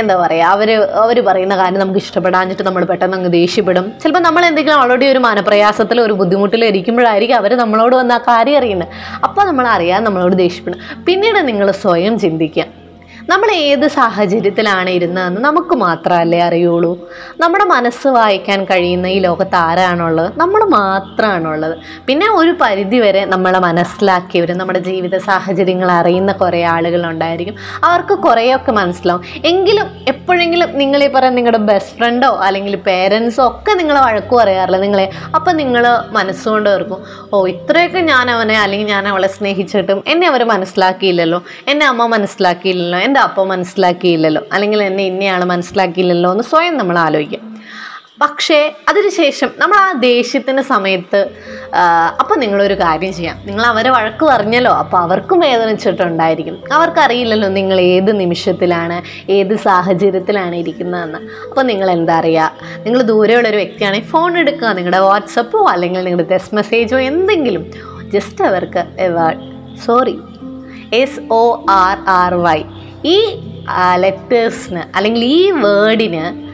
എന്താ 0.00 0.14
പറയുക 0.16 0.44
അവർ 0.44 0.70
അവർ 1.02 1.24
പറയുന്ന 1.26 1.56
കാര്യം 1.56 1.80
നമുക്ക് 1.80 1.98
ഇഷ്ടപ്പെടാഞ്ഞിട്ട് 1.98 2.62
നമ്മൾ 2.62 2.84
പെട്ടെന്ന് 2.84 3.16
അങ്ങ് 3.16 3.32
ദേഷ്യപ്പെടും. 3.32 3.92
ചിലപ്പോൾ 4.02 4.20
നമ്മൾ 4.20 4.44
എന്തെങ്കിലും 4.44 4.78
ഓൾറെഡി 4.80 5.06
ഒരു 5.06 5.18
മനപ്രയാസത്തിൽ 5.18 6.00
ഒരു 6.00 6.12
ബുദ്ധിമുട്ടിൽ 6.12 6.64
ഇരിക്കുമ്പോഴായിരിക്കും 6.64 7.36
അവർ 7.36 7.54
നമ്മളോട് 7.56 7.96
വന്ന 7.96 8.12
ആ 8.12 8.18
കാര്യം 8.18 8.58
അറിയുന്നത്. 8.58 8.88
അപ്പോൾ 9.24 9.44
നമ്മൾ 9.46 9.66
അറിയാതെ 9.66 10.04
നമ്മളോട് 10.04 10.36
ദേഷ്യപ്പെടും. 10.44 10.80
പിന്നീട് 11.06 11.48
നിങ്ങൾ 11.48 11.70
സ്വയം 11.70 12.18
ചിന്തിക്കുക. 12.18 12.66
നമ്മൾ 13.28 13.50
ഏത് 13.50 13.88
സാഹചര്യത്തിലാണ് 13.88 14.90
ഇരുന്നതെന്ന് 14.90 15.40
നമുക്ക് 15.40 15.74
മാത്രമല്ലേ 15.74 16.40
അറിയുള്ളൂ. 16.42 17.08
നമ്മുടെ 17.40 17.64
മനസ്സ് 17.64 18.08
വായിക്കാൻ 18.08 18.64
കഴിയുന്ന 18.64 19.06
ഈ 19.06 19.18
ലോകത്ത് 19.18 19.56
ആരാണുള്ളത്? 19.56 20.32
നമ്മൾ 20.36 20.64
മാത്രമാണുള്ളത്. 20.64 21.74
പിന്നെ 22.06 22.26
ഒരു 22.30 22.52
പരിധി 22.60 22.98
വരെ 23.00 23.24
നമ്മളെ 23.24 23.58
മനസ്സിലാക്കിയവർ 23.58 24.52
നമ്മുടെ 24.58 24.78
ജീവിത 24.78 25.18
സാഹചര്യങ്ങൾ 25.18 25.90
അറിയുന്ന 25.90 26.32
കുറേ 26.32 26.62
ആളുകളുണ്ടായിരിക്കും. 26.62 27.56
അവർക്ക് 27.84 28.18
കുറേയൊക്കെ 28.18 28.72
മനസ്സിലാവും. 28.72 29.24
എങ്കിലും 29.44 29.88
എപ്പോഴെങ്കിലും 30.08 30.78
നിങ്ങൾ 30.78 31.04
ഈ 31.04 31.08
പറയുന്ന 31.08 31.36
നിങ്ങളുടെ 31.36 31.58
ബെസ്റ്റ് 31.58 31.96
ഫ്രണ്ടോ 31.98 32.30
അല്ലെങ്കിൽ 32.36 32.76
പേരൻസോ 32.76 33.46
ഒക്കെ 33.46 33.74
നിങ്ങളെ 33.74 34.00
വഴക്കു 34.00 34.36
പറയാറില്ല 34.36 34.80
നിങ്ങളെ? 34.86 35.10
അപ്പം 35.34 35.56
നിങ്ങൾ 35.56 35.86
മനസ്സുകൊണ്ട് 36.10 36.70
ഓർക്കും 36.70 37.02
ഓ 37.32 37.46
ഇത്രയൊക്കെ 37.46 37.98
ഞാൻ 37.98 38.30
അവനെ 38.30 38.60
അല്ലെങ്കിൽ 38.60 38.88
ഞാൻ 38.88 39.08
അവളെ 39.08 39.28
സ്നേഹിച്ചിട്ടും 39.28 40.04
എന്നെ 40.06 40.26
അവർ 40.28 40.44
മനസ്സിലാക്കിയില്ലല്ലോ. 40.44 41.42
എന്നെ 41.68 41.86
അമ്മ 41.86 42.06
മനസ്സിലാക്കിയില്ലല്ലോ. 42.06 43.15
എന്റെ 43.16 43.28
അപ്പോൾ 43.28 43.44
മനസ്സിലാക്കിയില്ലല്ലോ. 43.50 44.40
അല്ലെങ്കിൽ 44.54 44.80
എന്നെ 44.86 45.02
ഇന്നയാൾ 45.10 45.42
മനസ്സിലാക്കിയില്ലല്ലോ 45.50 46.30
എന്ന് 46.34 46.44
സ്വയം 46.50 46.74
നമ്മൾ 46.80 46.96
ആലോചിക്കും. 47.04 47.42
പക്ഷേ 48.22 48.58
അതിനുശേഷം 48.90 49.48
നമ്മൾ 49.60 49.76
ആ 49.84 49.86
ദേഷ്യത്തിന്റെ 50.04 50.62
സമയത്ത് 50.72 51.20
അപ്പം 52.20 52.36
നിങ്ങളൊരു 52.42 52.76
കാര്യം 52.82 53.12
ചെയ്യാം. 53.18 53.36
നിങ്ങൾ 53.46 53.64
അവരെ 53.70 53.90
വഴക്ക് 53.96 54.24
പറഞ്ഞല്ലോ 54.30 54.72
അപ്പോൾ 54.82 54.98
അവർക്കും 55.06 55.38
വേദനിച്ചിട്ടുണ്ടായിരിക്കും. 55.46 56.56
അവർക്കറിയില്ലല്ലോ 56.76 57.48
നിങ്ങൾ 57.56 57.80
ഏത് 57.94 58.12
നിമിഷത്തിലാണ് 58.20 58.98
ഏത് 59.38 59.54
സാഹചര്യത്തിലാണ് 59.66 60.54
ഇരിക്കുന്നതെന്ന്. 60.62 61.20
അപ്പോൾ 61.48 61.64
നിങ്ങൾ 61.70 61.90
എന്താ 61.96 62.16
അറിയുക 62.20 62.52
നിങ്ങൾ 62.86 63.02
ദൂരെയുള്ള 63.12 63.48
ഒരു 63.52 63.60
വ്യക്തിയാണെങ്കിൽ 63.62 64.10
ഫോൺ 64.14 64.38
എടുക്കുക. 64.44 64.70
നിങ്ങളുടെ 64.78 65.02
വാട്സപ്പോ 65.08 65.60
അല്ലെങ്കിൽ 65.74 66.02
നിങ്ങളുടെ 66.08 66.30
ടെക്സ്റ്റ് 66.34 66.58
മെസ്സേജോ 66.60 66.98
എന്തെങ്കിലും. 67.10 67.66
ജസ്റ്റ് 68.16 68.42
അവർക്ക് 68.50 68.84
sorry 69.86 70.16
S 70.94 71.20
O 71.34 71.44
R 71.82 71.96
R 72.20 72.34
Y 72.46 72.60
ഈ 73.04 73.40
ലെറ്റേഴ്സിന് 73.96 74.96
അല്ലെങ്കിൽ 74.96 75.24
ഈ 75.24 75.50
വേർഡിന് 75.50 76.46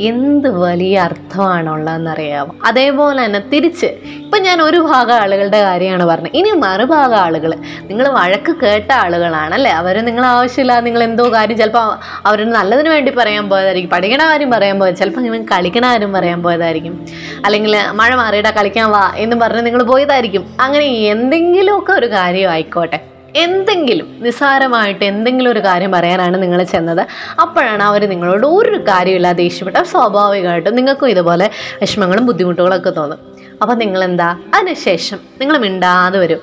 എന്ത് 0.00 0.48
വലിയ 0.48 0.98
അർത്ഥമാണുള്ളതെന്നറിയാമോ 0.98 2.54
അതേപോലെ 2.64 3.24
തന്നെ 3.24 3.40
തിരിച്ച് 3.52 3.86
ഇപ്പം 4.06 4.42
ഞാൻ 4.42 4.62
ഒരു 4.62 4.76
ഭാഗം 4.76 5.14
ആളുകളുടെ 5.14 5.62
കാര്യമാണ് 5.62 6.04
പറഞ്ഞത്. 6.04 6.30
ഇനി 6.34 6.50
മറുഭാഗം 6.50 7.16
ആളുകൾ 7.16 7.54
നിങ്ങൾ 7.82 8.08
വഴക്ക് 8.08 8.52
കേട്ട 8.52 8.92
ആളുകളാണല്ലേ? 8.92 9.70
അവർ 9.70 10.04
നിങ്ങൾ 10.04 10.26
ആവശ്യമില്ല 10.26 10.80
നിങ്ങൾ 10.80 11.02
എന്തോ 11.02 11.32
കാര്യം 11.32 11.56
ചിലപ്പോൾ 11.56 11.98
അവർ 12.26 12.50
നല്ലതിന് 12.50 12.88
വേണ്ടി 12.88 13.10
പറയാൻ 13.10 13.48
പോയതായിരിക്കും 13.48 13.90
പഠിക്കണ 13.90 14.30
കാര്യം 14.30 14.50
പറയാൻ 14.50 14.78
പോയത് 14.78 14.96
ചിലപ്പോൾ 14.96 15.20
നിങ്ങൾ 15.20 15.42
കളിക്കണ 15.42 15.86
കാര്യം 15.86 16.12
പറയാൻ 16.12 16.42
പോയതായിരിക്കും. 16.42 17.06
അല്ലെങ്കിൽ 17.44 17.76
മഴ 17.92 18.14
മാറിയിടാ 18.14 18.50
കളിക്കാൻ 18.50 18.90
വാ 18.90 19.12
എന്ന് 19.16 19.36
പറഞ്ഞ് 19.36 19.66
നിങ്ങൾ 19.66 19.82
പോയതായിരിക്കും. 19.82 20.56
അങ്ങനെ 20.60 20.84
എന്തെങ്കിലുമൊക്കെ 20.84 21.92
ഒരു 21.92 22.06
കാര്യം 22.06 22.50
ആയിക്കോട്ടെ 22.50 23.09
എന്തെങ്കിലും 23.36 24.16
നിസ്സാരമായിട്ട് 24.20 25.04
എന്തെങ്കിലും 25.04 25.50
ഒരു 25.50 25.58
കാര്യം 25.58 25.92
പറയാനാണ് 25.92 26.42
നിങ്ങൾ 26.42 26.62
ചെന്നത്. 26.62 27.06
അപ്പോഴാണ് 27.40 27.82
അവർ 27.82 28.08
നിങ്ങളോട് 28.08 28.46
ഒരു 28.46 28.76
കാര്യമില്ലാതെ 28.76 29.36
ദേഷ്യപ്പെട്ട 29.36 29.82
സ്വാഭാവികമായിട്ടും 29.82 30.76
നിങ്ങൾക്കും 30.76 31.08
ഇതുപോലെ 31.08 31.50
വിഷമങ്ങളും 31.80 32.26
ബുദ്ധിമുട്ടുകളൊക്കെ 32.26 32.90
തോന്നും. 32.90 33.18
അപ്പോൾ 33.62 33.74
നിങ്ങളെന്താ? 33.74 34.36
അതിനുശേഷം 34.54 35.18
നിങ്ങൾ 35.40 35.58
മിണ്ടാതെ 35.58 36.18
വരും. 36.18 36.40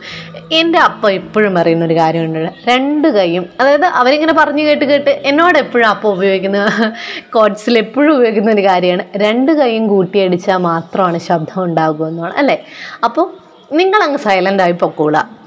എന്റെ 0.52 0.80
അപ്പ 0.80 1.10
എപ്പോഴും 1.10 1.56
പറയുന്ന 1.56 1.86
ഒരു 1.86 1.94
കാര്യമുണ്ട്. 1.94 2.70
രണ്ട് 2.70 3.08
കൈയും 3.08 3.46
അതായത് 3.60 3.86
അവരിങ്ങനെ 3.86 4.34
പറഞ്ഞു 4.34 4.64
കേട്ട് 4.64 4.86
കേട്ട് 4.86 5.10
എന്നോട് 5.10 5.58
എപ്പോഴും 5.58 5.88
അപ്പം 5.88 6.12
ഉപയോഗിക്കുന്ന 6.12 6.92
കോഡ്സിൽ 7.34 7.78
എപ്പോഴും 7.78 8.16
ഉപയോഗിക്കുന്ന 8.16 8.52
ഒരു 8.52 8.62
കാര്യമാണ്. 8.62 9.04
രണ്ട് 9.16 9.52
കൈയും 9.52 9.88
കൂട്ടിയടിച്ചാൽ 9.88 10.58
മാത്രമാണ് 10.58 11.18
ശബ്ദം 11.18 11.64
ഉണ്ടാകുമെന്നാണ് 11.64 12.34
അല്ലേ? 12.34 12.64
അപ്പോൾ 13.04 13.48
നിങ്ങളങ്ങ് 13.74 14.18
സൈലന്റായി 14.18 14.72
പൊക്കോളുക. 14.72 15.47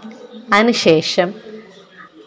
അതിനുശേഷം 0.53 1.35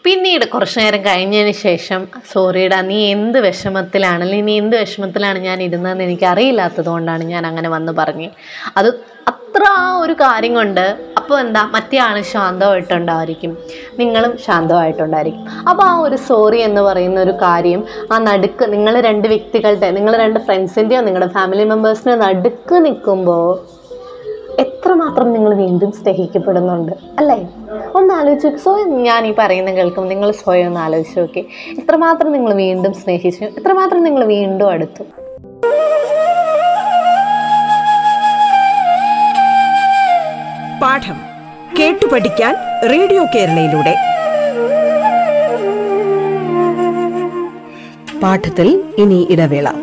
പിന്നീട് 0.06 0.46
കുറച്ചു 0.46 0.80
നേരം 0.80 1.02
കഴിഞ്ഞതിന് 1.06 1.52
ശേഷം 1.52 2.08
സോറിയടാ 2.34 2.82
നീ 2.82 2.98
എന്ത് 3.12 3.38
വിഷമത്തിലാണ്? 3.40 4.22
അല്ലെങ്കിൽ 4.24 4.46
നീ 4.46 4.58
എന്ത് 4.58 4.76
വിഷമത്തിലാണ് 4.76 5.40
ഞാൻ 5.40 5.64
ഇരുന്നതെന്ന് 5.64 6.04
എനിക്ക് 6.04 6.26
അറിയില്ലാത്തത് 6.26 6.86
കൊണ്ടാണ് 6.86 7.24
ഞാൻ 7.24 7.48
അങ്ങനെ 7.48 7.70
വന്ന് 7.70 7.92
പറഞ്ഞ്. 7.92 8.30
അത് 8.78 8.90
അത്ര 9.28 9.64
ആ 9.70 9.98
ഒരു 9.98 10.14
കാര്യം 10.14 10.54
കൊണ്ട് 10.54 10.86
അപ്പോൾ 11.18 11.40
എന്താ 11.40 11.62
മറ്റേ 11.74 11.98
ആൾ 11.98 12.22
ശാന്തമായിട്ടുണ്ടായിരിക്കും. 12.22 13.58
നിങ്ങളും 14.00 14.38
ശാന്തമായിട്ടുണ്ടായിരിക്കും. 14.46 15.46
അപ്പോൾ 15.70 15.84
ആ 15.84 15.94
ഒരു 16.00 16.16
സോറി 16.16 16.58
എന്ന് 16.58 16.82
പറയുന്ന 16.82 17.20
ഒരു 17.22 17.32
കാര്യം 17.32 17.84
ആ 18.12 18.18
നടുക്ക് 18.18 18.74
നിങ്ങൾ 18.74 19.00
രണ്ട് 19.00 19.28
വ്യക്തികളുടെ 19.28 19.92
നിങ്ങൾ 19.92 20.16
രണ്ട് 20.18 20.40
ഫ്രണ്ട്സിന്റെയോ 20.40 21.02
നിങ്ങളുടെ 21.02 21.28
ഫാമിലി 21.28 21.64
മെമ്പേഴ്സിന്റെയോ 21.64 22.18
നടുക്ക് 22.28 22.86
നിൽക്കുമ്പോൾ 22.86 23.48
എത്രമാത്രം 24.60 25.34
നിങ്ങൾ 25.34 25.54
വീണ്ടും 25.54 25.92
സ്നേഹിക്കപ്പെടുന്നുണ്ട്? 25.92 26.92
അല്ലേ? 27.20 27.48
ഒന്ന് 27.96 28.14
ആലോചിച്ച് 28.14 28.64
സ്വയം 28.64 29.04
ഞാൻ 29.04 29.28
ഈ 29.28 29.34
പറയുന്ന 29.40 29.72
കേൾക്കും. 29.72 30.08
നിങ്ങൾ 30.08 30.32
സ്വയം 30.32 30.68
ഒന്ന് 30.68 30.80
ആലോചിച്ച് 30.80 31.20
നോക്കി. 31.20 31.40
എത്രമാത്രം 31.70 32.32
നിങ്ങൾ 32.32 32.54
വീണ്ടും 32.54 32.94
സ്നേഹിച്ചു? 32.94 33.44
എത്രമാത്രം 33.46 34.04
നിങ്ങൾ 34.04 34.26
വീണ്ടും 34.26 34.70
അടുത്തു? 34.70 35.04
പാഠം 40.82 41.16
കേട്ടു 41.80 42.06
പഠിക്കാൻ 42.14 42.56
റേഡിയോ 42.92 43.26
കേരളയിലൂടെ. 43.36 43.96
പാഠത്തിൽ 48.24 48.84
ഇനി 48.98 49.28
ഇടവേള. 49.30 49.83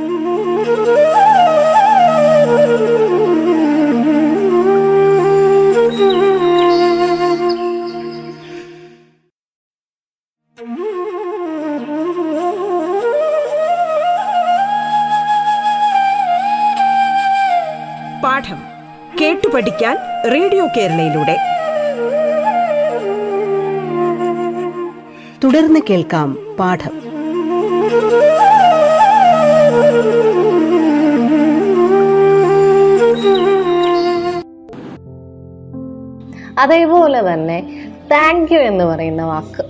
റേഡിയോ 20.26 20.66
കേരളയിലൂടെ. 20.76 21.36
തുടർന്ന് 25.44 25.80
കേൾക്കാം 25.90 26.56
പാഠം. 26.58 26.90
അതേപോലെ 36.58 37.34
തന്നെ 37.34 37.88
താങ്ക് 38.10 38.52
യു 38.52 38.58
എന്ന് 38.58 38.84
പറയുന്ന 38.84 39.24
വാക്ക്. 39.24 39.64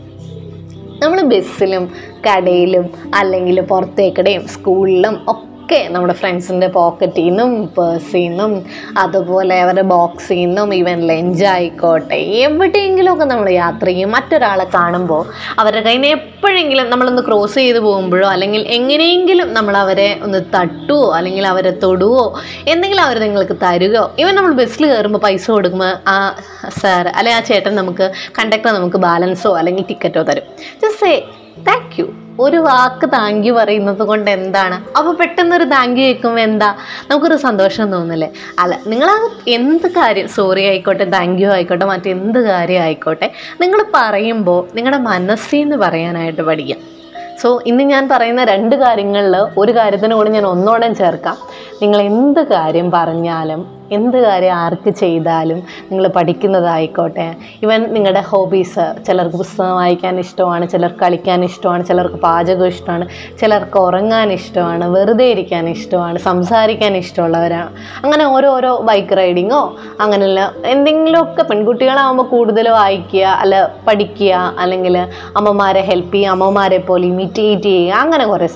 നമ്മൾ 1.03 1.23
ബസ്സിലും 1.23 1.91
കടയിലും 2.27 2.91
അല്ലെങ്കിൽ 3.15 3.61
പുറത്തേക്കടയും 3.61 4.49
സ്കൂളിലും 4.49 5.25
ഒക്കെ 5.29 5.50
നമ്മുടെ 5.91 6.15
ഫ്രണ്ട്സിന്റെ 6.15 6.67
പോക്കറ്റിൽ 6.67 7.25
നിന്നും 7.25 7.67
പേഴ്സിൽ 7.67 8.19
നിന്നും 8.19 8.67
അതുപോലെ 8.99 9.61
അവരുടെ 9.61 9.83
ബോക്സിൽ 9.83 10.35
നിന്നും 10.35 10.75
ഈവൻ 10.75 11.01
ലഞ്ച് 11.01 11.45
ആയിക്കോട്ടെ 11.45 12.17
എവിടെയെങ്കിലുമൊക്കെ 12.17 13.25
നമ്മൾ 13.25 13.51
യാത്ര 13.51 13.87
ചെയ്യും. 13.87 14.11
മറ്റൊരാളെ 14.11 14.67
കാണുമ്പോൾ 14.75 15.25
അവരുടെ 15.59 15.81
കയ്യിൽ 15.81 16.01
നിന്ന് 16.01 16.30
എപ്പോഴെങ്കിലും 16.41 16.87
നമ്മളൊന്ന് 16.91 17.23
ക്രോസ് 17.27 17.57
ചെയ്ത് 17.61 17.79
പോകുമ്പോഴോ 17.87 18.27
അല്ലെങ്കിൽ 18.35 18.63
എങ്ങനെയെങ്കിലും 18.77 19.49
നമ്മൾ 19.57 19.75
അവരെ 19.81 20.07
ഒന്ന് 20.25 20.39
തട്ടുവോ 20.55 21.09
അല്ലെങ്കിൽ 21.17 21.47
അവരെ 21.51 21.73
തൊടുവോ 21.83 22.23
എന്തെങ്കിലും 22.73 23.03
അവർ 23.07 23.19
നിങ്ങൾക്ക് 23.25 23.57
തരുകയോ 23.65 24.05
ഇവൻ 24.23 24.35
നമ്മൾ 24.39 24.55
ബസ്സിൽ 24.61 24.87
കയറുമ്പോൾ 24.93 25.23
പൈസ 25.27 25.45
കൊടുക്കുമ്പോൾ 25.51 25.93
ആ 26.15 26.17
സാർ 26.81 27.09
അല്ലെങ്കിൽ 27.19 27.43
ആ 27.43 27.47
ചേട്ടൻ 27.51 27.75
നമുക്ക് 27.75 28.09
കണ്ടക്ടർ 28.39 28.73
നമുക്ക് 28.79 29.01
ബാലൻസോ 29.07 29.53
അല്ലെങ്കിൽ 29.61 29.87
ടിക്കറ്റോ 29.93 30.25
തരും. 30.31 30.49
ജസ്റ്റ് 30.83 30.99
സേ 31.05 31.13
താങ്ക് 31.69 32.01
യു 32.01 32.09
ഒരു 32.45 32.59
വാക്ക് 32.67 33.07
താങ്ക് 33.15 33.47
യു 33.47 33.53
പറയുന്നത് 33.53 34.03
കൊണ്ട് 34.11 34.31
എന്താണ്? 34.31 34.77
അപ്പോൾ 34.99 35.13
പെട്ടെന്നൊരു 35.17 35.65
താങ്ക് 35.73 35.99
യു 36.01 36.05
കേൾക്കുമ്പോൾ 36.07 36.41
എന്താ? 36.41 36.69
നമുക്കൊരു 37.09 37.37
സന്തോഷം 37.45 37.93
തോന്നില്ലേ? 37.93 38.29
അല്ല 38.59 38.75
നിങ്ങൾ 38.87 39.09
എന്ത് 39.57 39.87
കാര്യം 39.97 40.29
സോറി 40.37 40.63
ആയിക്കോട്ടെ 40.71 41.05
താങ്ക് 41.17 41.43
യു 41.43 41.49
ആയിക്കോട്ടെ 41.57 41.85
മറ്റെന്ത് 41.85 42.39
കാര്യം 42.49 42.83
ആയിക്കോട്ടെ 42.83 43.27
നിങ്ങൾ 43.61 43.85
പറയുമ്പോൾ 43.97 44.61
നിങ്ങളുടെ 44.77 45.01
മനസ്സിൽ 45.11 45.61
നിന്ന് 45.61 45.77
പറയാനായിട്ട് 45.77 46.30
പഠിക്കാം. 46.39 46.79
സോ 47.43 47.63
ഇന്ന് 47.67 47.85
ഞാൻ 47.85 48.09
പറയുന്ന 48.09 48.45
രണ്ട് 48.45 48.77
കാര്യങ്ങളിൽ 48.77 49.37
ഒരു 49.59 49.73
കാര്യത്തിന് 49.73 50.15
കൂടി 50.15 50.31
ഞാൻ 50.31 50.47
ഒന്നോടെ 50.47 50.93
ചേർക്കാം. 50.93 51.37
നിങ്ങൾ 51.83 51.99
എന്ത് 52.11 52.41
കാര്യം 52.55 52.89
പറഞ്ഞാലും 52.95 53.61
എന്ത് 53.97 54.17
കാര്യം 54.25 54.55
ആർക്ക് 54.63 54.91
ചെയ്താലും 55.01 55.59
നിങ്ങൾ 55.91 56.05
പഠിക്കുന്നതായിക്കോട്ടെ. 56.17 57.25
ഇവൻ 57.65 57.81
നിങ്ങളുടെ 57.95 58.23
ഹോബീസ് 58.31 58.85
ചിലർക്ക് 59.07 59.39
പുസ്തകം 59.43 59.73
വായിക്കാൻ 59.79 60.15
ഇഷ്ടമാണ് 60.25 60.65
ചിലർക്ക് 60.73 61.01
കളിക്കാൻ 61.05 61.41
ഇഷ്ടമാണ് 61.49 61.83
ചിലർക്ക് 61.89 62.19
പാചകം 62.27 62.69
ഇഷ്ടമാണ് 62.75 63.07
ചിലർക്ക് 63.41 63.79
ഉറങ്ങാൻ 63.87 64.29
ഇഷ്ടമാണ് 64.39 64.87
വെറുതെ 64.97 65.27
ഇരിക്കാൻ 65.35 65.67
ഇഷ്ടമാണ് 65.75 66.19
സംസാരിക്കാൻ 66.29 66.95
ഇഷ്ടമുള്ളവരാണ്. 67.03 67.73
അങ്ങനെ 68.05 68.27
ഓരോരോ 68.35 68.73
ബൈക്ക് 68.91 69.19
റൈഡിങ്ങോ 69.21 69.63
അങ്ങനെയുള്ള 70.05 70.41
എന്തെങ്കിലുമൊക്കെ 70.75 71.43
പെൺകുട്ടികളാകുമ്പോൾ 71.51 72.29
കൂടുതൽ 72.37 72.69
വായിക്കുക 72.79 73.27
അല്ല 73.43 73.55
പഠിക്കുക 73.89 74.55
അല്ലെങ്കിൽ 74.65 74.97
അമ്മമാരെ 75.41 75.85
ഹെൽപ്പ് 75.91 76.15
ചെയ്യുക 76.17 76.37
അമ്മമാരെ 76.37 76.81
പോലെ 76.91 77.07
ഇമിറ്റേറ്റ് 77.13 77.71
ചെയ്യുക 77.71 78.03
അങ്ങനെ 78.05 78.27
കുറേ 78.27 78.49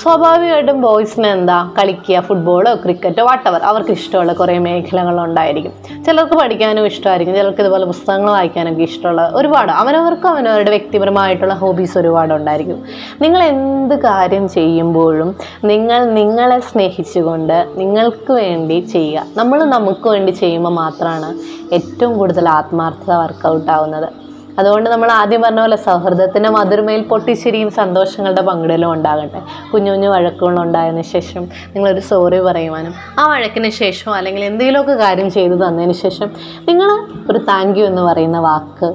സ്വാഭാവികമായിട്ടും 0.00 0.78
ബോയ്സിന് 0.84 1.26
എന്താ 1.26 1.56
കളിക്കുക 1.78 2.20
ഫുട്ബോളോ 2.26 2.70
ക്രിക്കറ്റോ 2.82 3.24
വാട്ടവർ 3.28 3.60
അവർക്ക് 3.70 3.92
ഇഷ്ടമുള്ള 3.98 4.32
കുറേ 4.32 4.54
മേഖലകളുണ്ടായിരിക്കും. 4.66 5.72
ചിലർക്ക് 6.06 6.36
പഠിക്കാനും 6.40 6.86
ഇഷ്ടമായിരിക്കും 6.90 7.36
ചിലർക്ക് 7.38 7.62
ഇതുപോലെ 7.64 7.86
പുസ്തകങ്ങൾ 7.90 8.30
വായിക്കാനൊക്കെ 8.36 8.82
ഇഷ്ടമുള്ള 8.82 9.22
ഒരുപാട് 9.40 9.72
അവനവർക്കും 9.72 10.30
അവനവരുടെ 10.30 10.70
വ്യക്തിപരമായിട്ടുള്ള 10.70 11.54
ഹോബീസ് 11.54 11.98
ഒരുപാട് 11.98 12.32
ഉണ്ടായിരിക്കും. 12.38 12.78
നിങ്ങൾ 13.22 13.42
എന്ത് 13.42 13.94
കാര്യം 14.08 14.48
ചെയ്യുമ്പോഴും 14.48 15.30
നിങ്ങൾ 15.72 16.00
നിങ്ങളെ 16.20 16.58
സ്നേഹിച്ചുകൊണ്ട് 16.70 17.58
നിങ്ങൾക്ക് 17.82 18.32
വേണ്ടി 18.32 18.80
ചെയ്യുക. 18.94 19.26
നമ്മൾ 19.36 19.64
നമുക്ക് 19.76 20.08
വേണ്ടി 20.08 20.34
ചെയ്യുമ്പോൾ 20.42 20.74
മാത്രമാണ് 20.82 21.30
ഏറ്റവും 21.78 22.18
കൂടുതൽ 22.18 22.48
ആത്മാർത്ഥത 22.48 23.12
വർക്കൗട്ട് 23.22 23.70
ആവുന്നത്. 23.76 24.21
അതുകൊണ്ട് 24.58 24.90
നമ്മൾ 24.90 25.10
ആദ്യം 25.12 25.42
പറഞ്ഞ 25.42 25.60
പോലെ 25.60 25.76
സൗഹൃദത്തിന്റെ 25.84 26.50
മധുരമയിൽ 26.50 27.02
പൊട്ടിച്ചിരിയും 27.02 27.70
സന്തോഷങ്ങളുടെ 27.70 28.42
പങ്കിടലും 28.42 28.90
ഉണ്ടാകട്ടെ. 28.92 29.40
കുഞ്ഞു 29.72 29.90
കുഞ്ഞു 29.92 30.08
വഴക്കുകൾ 30.08 30.56
ഉണ്ടായതിനു 30.64 31.04
ശേഷം 31.12 31.42
നിങ്ങളൊരു 31.74 32.00
സോറി 32.10 32.40
പറയുവാനും 32.40 32.94
ആ 33.18 33.24
വഴക്കിന് 33.26 33.70
ശേഷം 33.82 34.10
അല്ലെങ്കിൽ 34.10 34.44
എന്തെങ്കിലുമൊക്കെ 34.44 34.96
കാര്യം 35.04 35.30
ചെയ്തു 35.30 35.56
തന്നതിന് 35.62 35.96
ശേഷം 36.04 36.28
നിങ്ങൾ 36.68 36.90
ഒരു 37.30 37.40
താങ്ക് 37.50 37.80
യു 37.80 37.84
എന്ന് 37.84 38.02
പറയുന്ന 38.02 38.40
വാക്ക് 38.48 38.90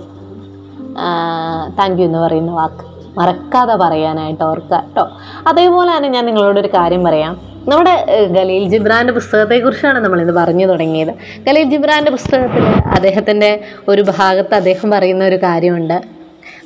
താങ്ക് 1.80 2.00
യു 2.02 2.06
എന്ന് 2.06 2.20
പറയുന്ന 2.20 2.52
വാക്ക് 2.52 2.86
മറക്കാതെ 3.20 3.76
പറയാനായിട്ട് 3.84 4.44
ഓർക്കുക 4.50 4.80
കേട്ടോ 4.84 5.06
അതേപോലെ 5.50 5.90
തന്നെ 5.96 6.10
ഞാൻ 6.16 6.26
നിങ്ങളോടൊരു 6.30 6.70
കാര്യം 6.78 7.04
പറയാം. 7.08 7.34
നമ്മുടെ 7.72 7.94
ഖലീൽ 8.36 8.66
ജിബ്രാന്റെ 8.74 9.14
പുസ്തകത്തെക്കുറിച്ചാണ് 9.18 10.00
നമ്മളിത് 10.04 10.34
പറഞ്ഞു 10.40 10.66
തുടങ്ങിയത്. 10.72 11.12
ഖലീൽ 11.48 11.68
ജിബ്രാന്റെ 11.74 12.12
പുസ്തകത്തിൽ 12.16 12.66
അദ്ദേഹത്തിന്റെ 12.98 13.52
ഒരു 13.92 14.04
ഭാഗത്ത് 14.12 14.54
അദ്ദേഹം 14.60 14.88
പറയുന്ന 14.96 15.24
ഒരു 15.32 15.38
കാര്യമുണ്ട്. 15.46 15.98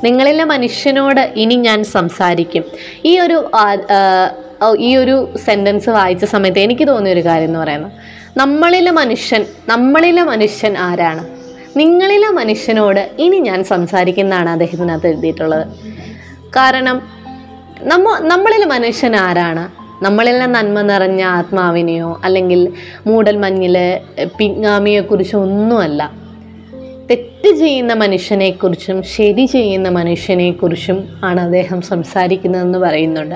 നിങ്ങളിലെ 0.04 0.44
മനുഷ്യനോട് 0.54 1.22
ഇനി 1.44 1.56
ഞാൻ 1.68 1.80
സംസാരിക്കും. 1.96 2.64
ഈ 3.10 3.14
ഒരു 3.26 3.38
ഈ 4.88 4.90
ഒരു 5.02 5.16
സെന്റൻസ് 5.46 5.90
വായിച്ച 5.98 6.26
സമയത്ത് 6.34 6.60
എനിക്ക് 6.66 6.86
തോന്നിയ 6.88 7.14
ഒരു 7.16 7.24
കാര്യം 7.28 7.50
എന്ന് 7.50 7.60
പറയുന്നത് 7.60 7.94
നമ്മളിലെ 8.42 8.92
മനുഷ്യൻ 9.00 9.42
നമ്മളിലെ 9.70 10.24
മനുഷ്യൻ 10.32 10.74
ആരാണ്? 10.88 11.24
നിങ്ങളിലെ 11.80 12.30
മനുഷ്യനോട് 12.40 13.02
ഇനി 13.26 13.38
ഞാൻ 13.50 13.60
സംസാരിക്കുന്നതാണ് 13.72 14.50
അദ്ദേഹത്തിനകത്ത് 14.56 15.10
എഴുതിയിട്ടുള്ളത്. 15.12 15.66
കാരണം 16.56 17.02
നമ്മ 17.82 18.18
നമ്മളിൽ 18.22 18.66
മനുഷ്യൻ 18.66 19.16
ആരാണ്? 19.16 19.82
നമ്മളിൽ 20.04 20.40
നന്മ 20.40 20.82
നിറഞ്ഞ 20.82 21.24
ആത്മാവിനെയോ 21.24 22.22
അല്ലെങ്കിൽ 22.24 22.74
മൂടൽ 23.08 23.38
മഞ്ഞിൽ 23.38 24.00
പിങ്ങാമിയെക്കുറിച്ചോ 24.38 25.42
ഒന്നുമല്ല. 25.42 26.12
തെറ്റ് 27.10 27.56
ചെയ്യുന്ന 27.56 27.94
മനുഷ്യനെക്കുറിച്ചും 27.94 29.04
ശരി 29.04 29.46
ചെയ്യുന്ന 29.46 29.90
മനുഷ്യനെക്കുറിച്ചും 29.90 31.10
ആണ് 31.24 31.42
അദ്ദേഹം 31.42 31.82
സംസാരിക്കുന്നതെന്ന് 31.82 32.80
പറയുന്നുണ്ട്. 32.80 33.36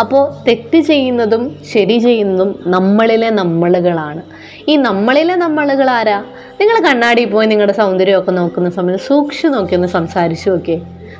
അപ്പോൾ 0.00 0.44
തെറ്റ് 0.48 0.80
ചെയ്യുന്നതും 0.80 1.56
ശരി 1.72 1.98
ചെയ്യുന്നതും 1.98 2.60
നമ്മളിലെ 2.66 3.30
നമ്മളുകളാണ്. 3.30 4.22
ഈ 4.68 4.76
നമ്മളിലെ 4.76 5.34
നമ്മളുകൾ 5.34 5.90
ആരാ? 5.90 6.24
നിങ്ങൾ 6.60 6.88
കണ്ണാടി 6.88 7.24
പോയി 7.24 7.46
നിങ്ങളുടെ 7.46 7.72
സൗന്ദര്യമൊക്കെ 7.72 8.30
നോക്കുന്ന 8.30 8.70
സമയത്ത് 8.70 9.04
സൂക്ഷിച്ച് 9.04 9.46
നോക്കി 9.46 9.74
ഒന്ന് 9.74 9.88
സംസാരിച്ചു 9.88 10.50
നോക്കിയേ. 10.50 10.78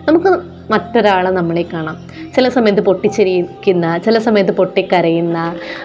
നമുക്ക് 0.09 0.60
മറ്റൊരാളെ 0.71 1.31
നമ്മളെ 1.31 1.63
കാണാം. 1.63 1.97
ചില 2.37 2.49
സമയത്ത് 2.49 2.81
പൊട്ടിച്ചിരിക്കുന്ന 2.81 3.99
ചില 3.99 4.19
സമയത്ത് 4.19 4.51
പൊട്ടിക്കരയുന്ന 4.51 5.39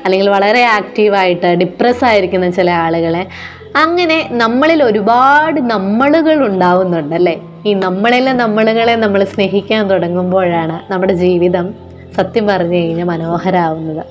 അല്ലെങ്കിൽ 0.06 0.30
വളരെ 0.30 0.64
ആക്റ്റീവായിട്ട് 0.64 1.56
ഡിപ്രസ് 1.56 2.06
ആയിരിക്കുന്ന 2.06 2.50
ചില 2.50 2.70
ആളുകളെ 2.70 3.24
അങ്ങനെ 3.76 4.18
നമ്മളിൽ 4.32 4.84
ഒരുപാട് 4.84 5.60
നമ്മളുകൾ 5.70 6.38
ഉണ്ടാവുന്നുണ്ടല്ലേ 6.46 7.36
ഈ 7.66 7.74
നമ്മളിലെ 7.74 8.34
നമ്മളുകളെ 8.34 8.96
നമ്മൾ 8.96 9.24
സ്നേഹിക്കാൻ 9.24 9.90
തുടങ്ങുമ്പോഴാണ് 9.90 10.92
നമ്മുടെ 10.92 11.14
ജീവിതം 11.14 11.66
സത്യം 12.18 12.48
പറഞ്ഞു 12.48 12.78
കഴിഞ്ഞാൽ 12.78 13.08
മനോഹരമാവുന്നത് 13.08 14.04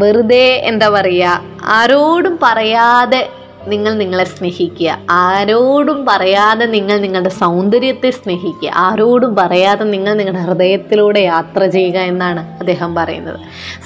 വെറുതെ 0.00 0.46
എന്താ 0.64 0.88
പറയുക 0.88 1.42
ആരോടും 1.62 2.38
പറയാതെ 2.42 3.22
നിങ്ങൾ 3.66 3.94
നിങ്ങളെ 3.94 4.24
സ്നേഹിക്കുക. 4.24 4.98
ആരോടും 5.10 6.06
പറയാതെ 6.06 6.66
നിങ്ങൾ 6.66 6.98
നിങ്ങളുടെ 6.98 7.28
സൗന്ദര്യത്തെ 7.28 8.10
സ്നേഹിക്കുക. 8.10 8.70
ആരോടും 8.74 9.36
പറയാതെ 9.36 9.84
നിങ്ങൾ 9.84 10.14
നിങ്ങളുടെ 10.14 10.42
ഹൃദയത്തിലൂടെ 10.42 11.20
യാത്ര 11.20 11.66
ചെയ്യുക 11.66 11.98
എന്നാണ് 11.98 12.58
അദ്ദേഹം 12.58 12.94
പറയുന്നത്. 12.94 13.40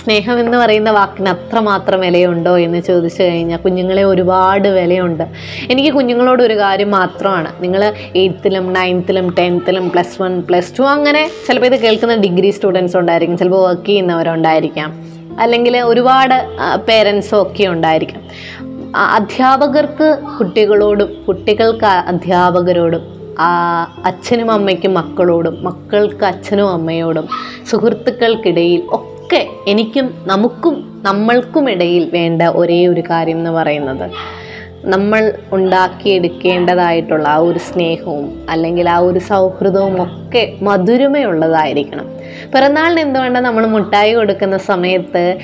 സ്നേഹം 0.05 0.41
എന്ന് 0.41 0.59
പറയുന്ന 0.59 0.91
വാക്കിന് 0.91 1.29
അത്രമാത്രം 1.29 2.01
വിലയുണ്ടോ 2.01 2.59
എന്ന് 2.59 2.83
ചോദിച്ചു 2.83 3.23
കഴിഞ്ഞാൽ 3.23 3.59
കുഞ്ഞുങ്ങളെ 3.59 4.05
ഒരുപാട് 4.05 4.69
വിലയുണ്ട്. 4.69 5.25
എനിക്ക് 5.71 5.95
കുഞ്ഞുങ്ങളോട് 5.95 6.43
ഒരു 6.43 6.59
കാര്യം 6.59 6.91
മാത്രമാണ്. 6.91 7.53
നിങ്ങൾ 7.61 7.95
എയ്ത്തിലും 8.17 8.73
നയൻത്തിലും 8.73 9.35
ടെൻത്തിലും 9.39 9.91
പ്ലസ് 9.91 10.23
വൺ 10.23 10.41
പ്ലസ് 10.41 10.79
ടു 10.79 10.83
അങ്ങനെ 10.83 11.31
ചിലപ്പോൾ 11.47 11.67
ഇത് 11.67 11.81
കേൾക്കുന്ന 11.81 12.15
ഡിഗ്രി 12.15 12.51
സ്റ്റുഡൻസ് 12.51 12.97
ഉണ്ടായിരിക്കും. 12.97 13.39
ചിലപ്പോൾ 13.39 13.69
വർക്ക് 13.69 13.87
ചെയ്യുന്നവരുണ്ടായിരിക്കാം. 13.87 15.13
അല്ലെങ്കിൽ 15.41 15.79
ഒരുപാട് 15.79 16.47
പേരൻസും 16.89 17.43
ഒക്കെ 17.43 17.67
ഉണ്ടായിരിക്കും. 17.67 18.21
അധ്യാപകർക്ക് 18.95 20.19
കുട്ടികളോടും 20.39 21.25
കുട്ടികൾക്ക് 21.27 21.87
അധ്യാപകരോടും 21.87 23.01
അച്ഛനും 24.05 24.51
അമ്മയ്ക്കും 24.51 24.95
മക്കളോടും 24.95 25.55
മക്കൾക്ക് 25.63 26.25
അച്ഛനും 26.25 26.69
അമ്മയോടും 26.73 27.29
സുഹൃത്തുക്കൾക്കിടയിൽ 27.71 28.83
ഒക്കെ 28.93 29.47
എനിക്കും 29.69 30.15
നമുക്കും 30.27 31.01
നമ്മൾക്കും 31.03 31.71
ഇടയിൽ 31.71 32.11
വേണ്ട 32.13 32.43
ഒരേ 32.43 32.87
ഒരു 32.87 33.01
കാര്യം 33.11 33.39
എന്ന് 33.39 33.51
പറയുന്നത്. 33.51 34.11
നമ്മൾ 34.85 35.33
ഉണ്ടാക്കിയെടുക്കേണ്ടതായിട്ടുള്ള 35.53 37.29
ആ 37.29 37.37
ഒരു 37.37 37.59
സ്നേഹവും 37.59 38.41
അല്ലെങ്കിൽ 38.51 38.89
ആ 38.89 38.99
ഒരു 38.99 39.19
സൗഹൃദവും 39.19 40.03
ഒക്കെ 40.03 40.57
മധുരമയുള്ളതായിരിക്കണം. 40.63 42.07
പിറന്നാളിന് 42.53 43.01
എന്തുകൊണ്ട് 43.01 43.39
നമ്മൾ 43.39 43.67
മുട്ടായി 43.67 44.15
കൊടുക്കുന്ന 44.15 44.57
സമയത്ത് 44.57 45.39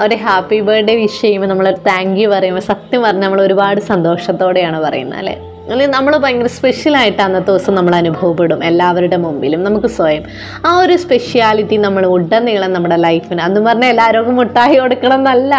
ഒരു 0.00 0.14
ഹാപ്പി 0.14 0.60
ബർത്ത്ഡേ 0.60 0.94
വിഷ് 0.96 1.20
ചെയ്യുമ്പോൾ 1.20 1.46
നമ്മൾ 1.46 1.70
താങ്ക് 1.70 2.20
യു 2.20 2.28
പറയുമ്പോൾ 2.28 2.60
സത്യം 2.60 3.02
പറഞ്ഞാൽ 3.02 3.26
നമ്മൾ 3.26 3.40
ഒരുപാട് 3.40 3.80
സന്തോഷത്തോടെയാണ് 3.80 4.80
പറയുന്നത് 4.80 5.18
അല്ലേ? 5.18 5.55
അല്ലെങ്കിൽ 5.70 5.94
നമ്മൾ 5.94 6.12
ഭയങ്കര 6.22 6.48
സ്പെഷ്യലായിട്ട് 6.56 7.20
അന്നത്തെ 7.22 7.50
ദിവസം 7.50 7.74
നമ്മൾ 7.74 7.94
അനുഭവപ്പെടും. 8.00 8.60
എല്ലാവരുടെ 8.68 9.16
മുമ്പിലും 9.24 9.60
നമുക്ക് 9.64 9.88
സ്വയം. 9.96 10.22
ആ 10.68 10.72
ഒരു 10.82 10.96
സ്പെഷ്യാലിറ്റി 11.04 11.76
നമ്മൾ 11.86 12.06
ഉടനീളം 12.06 12.70
നമ്മുടെ 12.72 12.98
ലൈഫിന് 13.06 13.42
അന്ന് 13.46 13.60
പറഞ്ഞാൽ 13.66 13.90
എല്ലാവർക്കും 13.94 14.36
മുട്ടായി 14.40 14.76
കൊടുക്കണം 14.78 15.18
എന്നല്ല. 15.20 15.54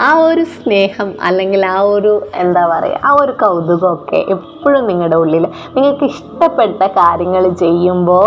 ആ 0.00 0.10
ഒരു 0.28 0.44
സ്നേഹം 0.56 1.10
അല്ലെങ്കിൽ 1.28 1.66
ആ 1.74 1.76
ഒരു 1.96 2.14
എന്താ 2.44 2.64
പറയുക 2.72 3.04
ആ 3.04 3.12
ഒരു 3.22 3.34
കൗതുകമൊക്കെ 3.42 4.20
എപ്പോഴും 4.36 4.82
നിങ്ങളുടെ 4.92 5.16
ഉള്ളിൽ 5.16 5.44
നിങ്ങൾക്ക് 5.76 6.04
ഇഷ്ടപ്പെട്ട 6.14 6.82
കാര്യങ്ങൾ 7.02 7.46
ചെയ്യുമ്പോൾ 7.64 8.26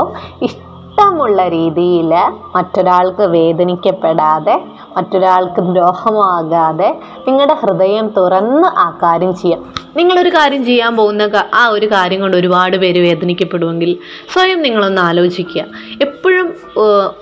ഇഷ്ടമുള്ള 0.50 1.42
രീതിയിൽ 1.58 2.12
മറ്റൊരാൾക്ക് 2.56 3.26
വേദനിക്കപ്പെടാതെ 3.34 4.56
മറ്റൊരാൾക്ക് 4.98 5.62
ദ്രോഹമാകാതെ 5.62 6.90
നിങ്ങളുടെ 7.28 7.54
ഹൃദയം 7.54 8.08
തുറന്ന് 8.18 8.68
ആ 8.80 9.00
കാര്യം 9.04 9.36
ചെയ്യാം. 9.36 9.62
നിങ്ങളൊരു 9.98 10.30
കാര്യം 10.30 10.66
ചെയ്യാൻ 10.66 10.96
പോകുന്ന 10.96 11.30
ആ 11.54 11.68
ഒരു 11.68 11.86
കാര്യം 11.92 12.20
കൊണ്ട് 12.22 12.38
ഒരുപാട് 12.38 12.78
പേര് 12.78 13.00
വേദനിക്കപ്പെടുമെങ്കിൽ 13.00 13.92
സ്വയം 14.34 14.62
നിങ്ങളൊന്ന് 14.62 15.02
ആലോചിക്കുക. 15.02 15.64
എപ്പോഴും 16.02 16.48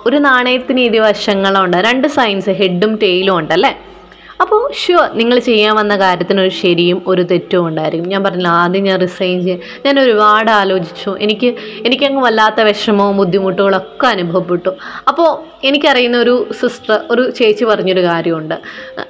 ഒരു 0.06 0.16
നാണയത്തിന് 0.16 0.80
ഇരുവശങ്ങളുണ്ട്. 0.80 1.76
രണ്ട് 1.76 2.08
സൈൻസ് 2.08 2.50
ഹെഡും 2.50 2.98
ടെയിലും 3.02 3.36
ഉണ്ടല്ലേ 3.38 3.72
അപ്പോൾ 4.40 4.72
ഷുവർ 4.72 5.10
നിങ്ങൾ 5.14 5.38
ചെയ്യാൻ 5.38 5.76
വന്ന 5.76 5.96
കാര്യത്തിന് 5.96 6.40
ഒരു 6.40 6.48
ശരിയും 6.48 7.02
ഒരു 7.06 7.22
തെറ്റും 7.22 7.66
ഉണ്ടായിരിക്കും. 7.66 8.08
ഞാൻ 8.08 8.24
പറഞ്ഞില്ല 8.24 8.48
ആദ്യം 8.48 8.84
ഞാൻ 8.84 9.00
റിസൈൻ 9.00 9.40
ചെയ്യാൻ 9.40 9.60
ഞാൻ 9.86 10.00
ഒരുപാട് 10.00 10.50
ആലോചിച്ചു. 10.50 11.16
എനിക്ക് 11.20 11.46
എനിക്കങ്ങ് 11.86 12.22
വല്ലാത്ത 12.24 12.60
വിഷമവും 12.60 13.16
ബുദ്ധിമുട്ടുകളൊക്കെ 13.16 14.06
അനുഭവപ്പെട്ടു. 14.06 14.68
അപ്പോൾ 15.08 15.30
എനിക്കറിയുന്ന 15.66 16.16
ഒരു 16.18 16.46
സിസ്റ്റർ 16.60 17.00
ഒരു 17.10 17.30
ചേച്ചി 17.30 17.64
പറഞ്ഞൊരു 17.64 18.00
കാര്യമുണ്ട്. 18.00 18.54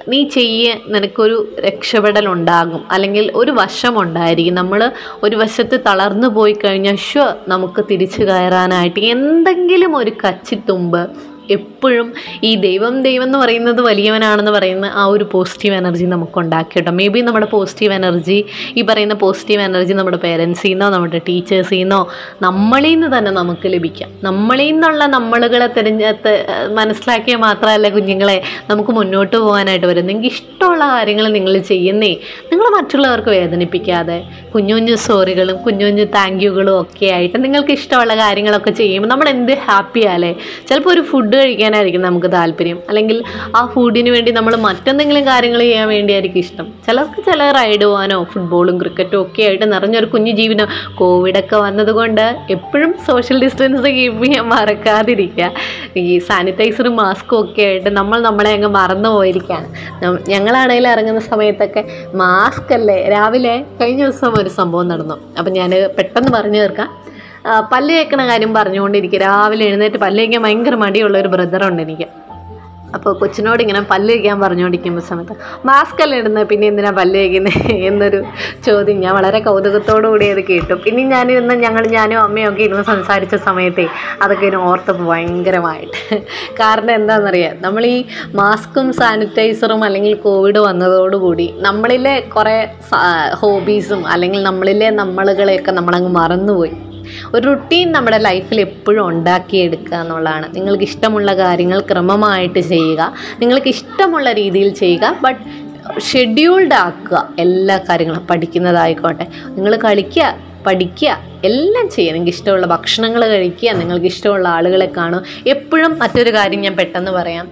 നീ 0.07 0.27
ചെയ്യേ 0.27 0.81
നിനക്കൊരു 0.87 1.47
രക്ഷപ്പെടൽ 1.59 2.27
ഉണ്ടാകും. 2.27 2.85
അല്ലെങ്കിൽ 2.91 3.31
ഒരു 3.35 3.51
വശം 3.51 4.01
ഉണ്ടായിരിക്കും. 4.01 4.55
നമ്മൾ 4.55 4.91
ഒരു 5.23 5.35
വശത്ത് 5.35 5.79
തളർന്നു 5.87 6.27
പോയി 6.27 6.53
കഴിഞ്ഞാൽ 6.53 6.95
ഷുവർ 6.95 7.35
നമുക്ക് 7.47 7.85
തിരിച്ചു 7.91 8.23
കയറാനായിട്ട് 8.23 8.99
എന്തെങ്കിലും 8.99 9.97
ഒരു 9.97 10.11
കച്ചിത്തുമ്പ് 10.25 11.09
എപ്പോഴും 11.51 12.13
ഈ 12.43 12.55
ദൈവം 12.55 13.03
ദൈവം 13.03 13.23
എന്ന് 13.23 13.37
പറയുന്നത് 13.37 13.81
വലിയവനാണെന്ന് 13.81 14.51
പറയുന്ന 14.51 14.85
ആ 14.95 15.05
ഒരു 15.05 15.23
പോസിറ്റീവ് 15.31 15.75
എനർജി 15.75 16.05
നമുക്ക് 16.05 16.39
ഉണ്ടാക്കി 16.39 16.73
കേട്ടോ. 16.75 16.91
മേ 16.91 17.07
ബി 17.07 17.19
നമ്മുടെ 17.19 17.45
പോസിറ്റീവ് 17.45 17.93
എനർജി 17.93 18.45
ഈ 18.75 18.81
പറയുന്ന 18.81 19.13
പോസിറ്റീവ് 19.13 19.61
എനർജി 19.61 19.93
നമ്മുടെ 19.93 20.17
പേരൻസിൽ 20.17 20.69
നിന്നോ 20.69 20.89
നമ്മുടെ 20.89 21.21
ടീച്ചേഴ്സിൽ 21.29 21.77
നിന്നോ 21.77 22.01
നമ്മളിൽ 22.41 22.93
നിന്ന് 22.93 23.17
തന്നെ 23.17 23.31
നമുക്ക് 23.31 23.67
ലഭിക്കാം. 23.67 24.09
നമ്മളിൽ 24.23 24.71
നിന്നുള്ള 24.71 25.05
നമ്മളുകളെ 25.05 25.67
തിരഞ്ഞെടുത്ത് 25.67 26.33
മനസ്സിലാക്കിയാൽ 26.73 27.39
മാത്രമല്ല 27.39 27.89
കുഞ്ഞുങ്ങളെ 27.89 28.37
നമുക്ക് 28.69 28.91
മുന്നോട്ട് 28.91 29.37
പോകാനായിട്ട് 29.37 29.85
വരും 29.85 30.07
നിങ്ങൾക്ക് 30.07 30.27
ഇഷ്ടമുള്ള 30.27 30.87
കാര്യങ്ങൾ 30.87 31.27
നിങ്ങൾ 31.27 31.57
ചെയ്യുന്നേ 31.57 32.11
നിങ്ങൾ 32.51 32.67
മറ്റുള്ളവർക്ക് 32.77 33.29
വേദനിപ്പിക്കാതെ 33.29 34.17
കുഞ്ഞു 34.55 34.73
കുഞ്ഞു 34.75 34.95
സോറികളും 34.95 35.57
കുഞ്ഞു 35.63 35.85
കുഞ്ഞു 35.85 36.05
താങ്ക് 36.15 36.43
യുകളും 36.43 36.81
ഒക്കെ 36.81 37.05
ആയിട്ട് 37.05 37.43
നിങ്ങൾക്ക് 37.43 37.71
ഇഷ്ടമുള്ള 37.71 38.15
കാര്യങ്ങളൊക്കെ 38.15 38.71
ചെയ്യുമ്പോൾ 38.71 39.09
നമ്മൾ 39.09 39.29
എന്ത് 39.29 39.53
ഹാപ്പിയാലേ 39.67 40.31
ചിലപ്പോൾ 40.69 40.89
ഒരു 40.89 41.01
ഫുഡ് 41.01 41.36
കഴിക്കാനായിരിക്കും 41.37 42.01
നമുക്ക് 42.01 42.31
താല്പര്യം. 42.31 42.79
അല്ലെങ്കിൽ 42.89 43.23
ആ 43.55 43.65
ഫുഡിന് 43.65 44.09
വേണ്ടി 44.09 44.31
നമ്മൾ 44.31 44.55
മറ്റെന്തെങ്കിലും 44.55 45.25
കാര്യങ്ങൾ 45.25 45.59
ചെയ്യാൻ 45.59 45.87
വേണ്ടിയായിരിക്കും 45.87 46.39
ഇഷ്ടം. 46.39 46.67
ചിലർക്ക് 46.87 47.31
ചില 47.31 47.51
റൈഡ് 47.51 47.85
പോകാനോ 47.85 48.23
ഫുട്ബോളും 48.23 48.81
ക്രിക്കറ്റും 48.81 49.21
ഒക്കെ 49.21 49.41
ആയിട്ട് 49.41 49.73
നിറഞ്ഞൊരു 49.73 50.05
കുഞ്ഞു 50.05 50.31
ജീവിതം. 50.31 50.67
കോവിഡൊക്കെ 50.95 51.55
വന്നതുകൊണ്ട് 51.55 52.35
എപ്പോഴും 52.51 52.95
സോഷ്യൽ 53.07 53.43
ഡിസ്റ്റൻസ് 53.43 53.83
കീപ്പ് 53.83 54.23
ചെയ്യാൻ 54.25 54.45
മറക്കാതിരിക്കുക. 54.49 55.51
ഈ 55.95 56.17
സാനിറ്റൈസറും 56.17 56.95
മാസ്കും 56.95 57.39
ഒക്കെ 57.39 57.61
ആയിട്ട് 57.61 57.89
നമ്മൾ 57.89 58.21
നമ്മളെ 58.21 58.53
അങ്ങ് 58.53 58.67
മറന്നു 58.67 59.09
പോയിരിക്കുകയാണ്. 59.09 59.67
ഞങ്ങളാണെങ്കിൽ 60.29 60.87
ഇറങ്ങുന്ന 60.87 61.19
സമയത്തൊക്കെ 61.19 61.83
മാസ്ക് 62.13 62.73
അല്ലേ? 62.73 63.09
രാവിലെ 63.09 63.65
കഴിഞ്ഞ 63.81 64.03
ദിവസം 64.03 64.33
ഒരു 64.41 64.49
സംഭവം 64.49 64.87
നടന്നു. 64.87 65.15
അപ്പം 65.39 65.53
ഞാൻ 65.53 65.71
പെട്ടെന്ന് 65.97 66.31
പറഞ്ഞു 66.31 66.59
തീർക്കാം. 66.59 67.16
പല്ല് 67.71 67.93
തേക്കണ 67.93 68.27
കാര്യം 68.27 68.53
പറഞ്ഞുകൊണ്ടിരിക്കുക. 68.53 69.19
രാവിലെ 69.19 69.65
എഴുന്നേറ്റ് 69.65 69.97
പല്ല് 69.97 70.23
തേക്കാൻ 70.23 70.41
ഭയങ്കര 70.43 70.75
മടിയുള്ള 70.75 71.17
ഒരു 71.17 71.27
ബ്രദറുണ്ട് 71.27 71.81
എനിക്ക്. 71.81 72.07
അപ്പോൾ 72.95 73.13
കൊച്ചിനോട് 73.13 73.61
ഇങ്ങനെ 73.61 73.81
പല്ല് 73.81 74.13
തേക്കാൻ 74.13 74.41
പറഞ്ഞുകൊണ്ടിരിക്കുമ്പോൾ 74.41 75.01
സമയത്ത് 75.01 75.33
മാസ്ക് 75.65 76.01
അല്ല 76.01 76.15
ഇടുന്നത് 76.15 76.47
പിന്നെ 76.47 76.67
എന്തിനാ 76.67 76.91
പല്ല് 76.91 77.19
തേക്കുന്നത് 77.19 77.53
എന്നൊരു 77.89 78.23
ചോദ്യം 78.65 78.99
ഞാൻ 78.99 79.15
വളരെ 79.15 79.39
കൗതുകത്തോടു 79.39 80.07
കൂടി 80.07 80.29
അത് 80.29 80.39
കേട്ടു. 80.39 80.73
പിന്നെ 80.73 81.03
ഞാനിരുന്ന് 81.03 81.53
ഞങ്ങൾ 81.53 81.87
ഞാനും 81.87 82.19
അമ്മയും 82.19 82.49
ഒക്കെ 82.49 82.63
ഇരുന്ന് 82.63 82.83
സംസാരിച്ച 82.83 83.35
സമയത്തെ 83.35 83.87
അതൊക്കെ 84.21 84.45
ഇതിന് 84.45 84.57
ഓർത്തപ്പോൾ 84.57 85.03
ഭയങ്കരമായിട്ട്. 85.03 85.97
കാരണം 86.59 86.91
എന്താണെന്നറിയാം 86.91 87.55
നമ്മൾ 87.59 87.85
ഈ 87.85 88.05
മാസ്കും 88.33 88.93
സാനിറ്റൈസറും 88.93 89.83
അല്ലെങ്കിൽ 89.83 90.15
കോവിഡ് 90.15 90.59
വന്നതോടുകൂടി 90.59 91.53
നമ്മളിലെ 91.57 92.19
കുറേ 92.19 92.69
ഹോബീസും 93.33 94.07
അല്ലെങ്കിൽ 94.07 94.43
നമ്മളിലെ 94.43 94.89
നമ്മളുകളെയൊക്കെ 94.89 95.71
നമ്മളങ്ങ് 95.71 96.09
മറന്നുപോയി. 96.09 96.73
ഒരു 97.35 97.43
റുട്ടീൻ 97.47 97.91
നമ്മുടെ 97.91 98.17
ലൈഫിൽ 98.17 98.59
എപ്പോഴും 98.61 99.07
ഉണ്ടാക്കിയെടുക്കുക 99.07 99.95
എന്നുള്ളതാണ്. 99.95 100.55
നിങ്ങൾക്ക് 100.55 100.83
ഇഷ്ടമുള്ള 100.83 101.35
കാര്യങ്ങൾ 101.35 101.79
ക്രമമായിട്ട് 101.79 102.59
ചെയ്യുക. 102.59 103.13
നിങ്ങൾക്ക് 103.39 103.67
ഇഷ്ടമുള്ള 103.67 104.31
രീതിയിൽ 104.31 104.73
ചെയ്യുക. 104.73 105.15
ബട്ട് 105.21 105.41
ഷെഡ്യൂൾഡ് 106.01 106.73
ആക്കുക 106.73 107.29
എല്ലാ 107.39 107.77
കാര്യങ്ങളും. 107.77 108.27
പഠിക്കുന്നതായിക്കോട്ടെ. 108.27 109.27
നിങ്ങൾ 109.47 109.75
കളിക്കുക 109.75 110.35
പഠിക്കുക 110.65 111.17
എല്ലാം 111.43 111.89
ചെയ്യുക. 111.89 112.13
നിങ്ങൾക്ക് 112.13 112.37
ഇഷ്ടമുള്ള 112.37 112.65
ഭക്ഷണങ്ങൾ 112.65 113.25
കഴിക്കുക 113.25 113.71
നിങ്ങൾക്ക് 113.71 114.05
ഇഷ്ടമുള്ള 114.05 114.47
ആളുകളെ 114.47 114.91
കാണുക. 114.97 115.23
എപ്പോഴും 115.47 115.99
മറ്റൊരു 115.99 116.33
കാര്യം 116.33 116.61
ഞാൻ 116.61 116.75
പെട്ടെന്ന് 116.75 117.11
പറയാം. 117.11 117.47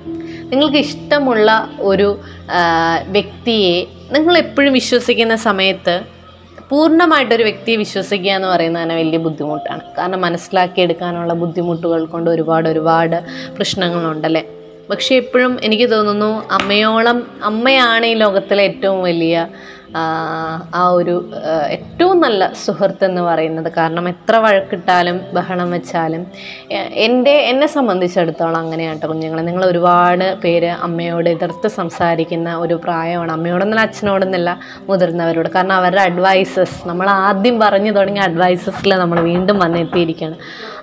നിങ്ങൾക്ക് 0.50 0.78
ഇഷ്ടമുള്ള 0.78 1.70
ഒരു 1.80 2.20
വ്യക്തിയെ 3.08 3.86
നിങ്ങൾ 4.12 4.38
എപ്പോഴും 4.38 4.74
വിശ്വസിക്കുന്ന 4.74 5.36
സമയത്ത് 5.36 6.15
പൂർണമായിട്ടൊരു 6.70 7.44
വ്യക്തിയെ 7.44 7.78
വിശ്വസിക്കുക 7.78 8.32
എന്ന് 8.32 8.48
പറയുന്നത് 8.48 8.84
തന്നെ 8.84 8.96
വലിയ 8.96 9.18
ബുദ്ധിമുട്ടാണ്. 9.18 9.82
കാരണം 9.98 10.22
മനസ്സിലാക്കിയെടുക്കാനുള്ള 10.22 11.34
ബുദ്ധിമുട്ടുകൾ 11.34 12.06
കൊണ്ട് 12.06 12.30
ഒരുപാട് 12.30 12.70
ഒരുപാട് 12.70 13.18
പ്രശ്നങ്ങളുണ്ടല്ലേ? 13.58 14.44
പക്ഷേ 14.90 15.16
എപ്പോഴും 15.16 15.60
എനിക്ക് 15.64 15.92
തോന്നുന്നു 15.92 16.32
അമ്മയോളം 16.52 17.28
അമ്മയാണ് 17.44 18.06
ഈ 18.06 18.14
ലോകത്തിലെ 18.14 18.64
ഏറ്റവും 18.64 19.04
വലിയ 19.04 19.48
ആ, 20.00 20.82
ഒരു 21.00 21.14
ഏറ്റവും 21.76 22.18
നല്ല 22.22 22.48
സുഹൃത്ത് 22.64 23.06
എന്ന് 23.06 23.22
പറയുന്നത് 23.22 23.70
കാരണം 23.78 24.10
എത്ര 24.10 24.36
വഴക്കിട്ടാലും 24.46 25.22
ബഹളം 25.34 25.72
വെച്ചാലും 25.72 26.24
എന്റെ 27.06 27.36
എന്നെ 27.52 27.68
സംബന്ധിച്ചിടത്തോളം 27.68 28.60
അങ്ങനെയാണ് 28.60 28.96
കേട്ടോ 28.96 29.08
കുഞ്ഞുങ്ങളെ. 29.08 29.42
നിങ്ങൾ 29.42 29.66
ഒരുപാട് 29.66 30.26
പേര് 30.44 30.72
അമ്മയോട് 30.88 31.30
എതിർത്ത് 31.30 31.68
സംസാരിക്കുന്ന 31.80 32.56
ഒരു 32.56 32.76
പ്രായമാണ്. 32.86 33.32
അമ്മയോടൊന്നല്ല 33.32 33.86
അച്ഛനോടൊന്നല്ല 33.88 34.50
മുതിർന്നവരോട്. 34.90 35.50
കാരണം 35.56 35.76
അവരുടെ 35.80 36.04
അഡ്വൈസസ് 36.10 36.80
നമ്മൾ 36.92 37.10
ആദ്യം 37.28 37.58
പറഞ്ഞു 37.60 37.94
തുടങ്ങിയ 38.00 38.28
അഡ്വൈസസിൽ 38.30 38.94
നമ്മൾ 39.04 39.20
വീണ്ടും 39.32 39.60
വന്നെത്തിയിരിക്കുകയാണ് 39.60 40.38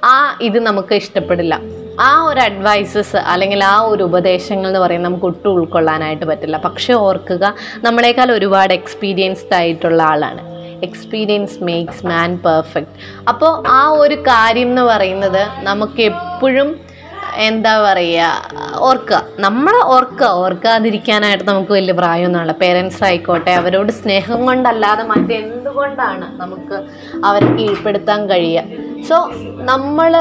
ആ 0.05 0.17
ഇത് 0.41 0.59
നമുക്ക് 0.69 0.95
ഇഷ്ടപ്പെടില്ല. 1.03 1.55
ആ 2.01 2.23
ഒരു 2.23 2.41
അഡ്വൈസസ് 2.41 3.17
അല്ലെങ്കിൽ 3.17 3.65
ആ 3.65 3.81
ഒരു 3.81 4.03
ഉപദേശങ്ങൾ 4.03 4.67
എന്ന് 4.67 4.79
പറയുന്നത് 4.79 5.11
നമുക്ക് 5.11 5.25
ഒട്ടും 5.25 5.51
ഉൾക്കൊള്ളാനായിട്ട് 5.51 6.25
പറ്റില്ല. 6.25 6.57
പക്ഷേ 6.57 6.95
ഓർക്കുക 6.95 7.55
നമ്മളെക്കാൾ 7.77 8.33
ഒരുപാട് 8.33 8.75
എക്സ്പീരിയൻസ്ഡ് 8.75 9.55
ആയിട്ടുള്ള 9.55 10.03
ആളാണ്. 10.03 10.53
എക്സ്പീരിയൻസ് 10.83 11.65
മേക്സ് 11.65 12.07
മാൻ 12.07 12.39
പെർഫെക്റ്റ് 12.39 12.91
അപ്പോൾ 13.29 13.69
ആ 13.69 13.89
ഒരു 13.89 14.15
കാര്യം 14.15 14.69
എന്ന് 14.69 14.83
പറയുന്നത് 14.83 15.47
നമുക്ക് 15.59 16.03
എപ്പോഴും 16.03 16.93
എന്താ 17.37 17.93
പറയുക 17.93 18.43
ഓർക്കുക. 18.77 19.25
നമ്മൾ 19.39 19.83
ഓർക്കുക. 19.83 20.27
ഓർക്കാതിരിക്കാനായിട്ട് 20.27 21.45
നമുക്ക് 21.45 21.73
വലിയ 21.73 21.93
പ്രായമൊന്നുമില്ല. 21.93 22.53
പേരൻസ് 22.53 23.05
ആയിക്കോട്ടെ 23.05 23.51
അവരോട് 23.51 23.93
സ്നേഹം 23.93 24.47
കൊണ്ടല്ലാതെ 24.47 25.03
മറ്റെന്തുകൊണ്ടാണ് 25.03 26.41
നമുക്ക് 26.41 26.85
അവരെ 27.25 27.47
കീഴ്പ്പെടുത്താൻ 27.47 28.31
കഴിയുക? 28.31 28.92
സോ 29.09 29.17
നമ്മൾ 29.63 30.13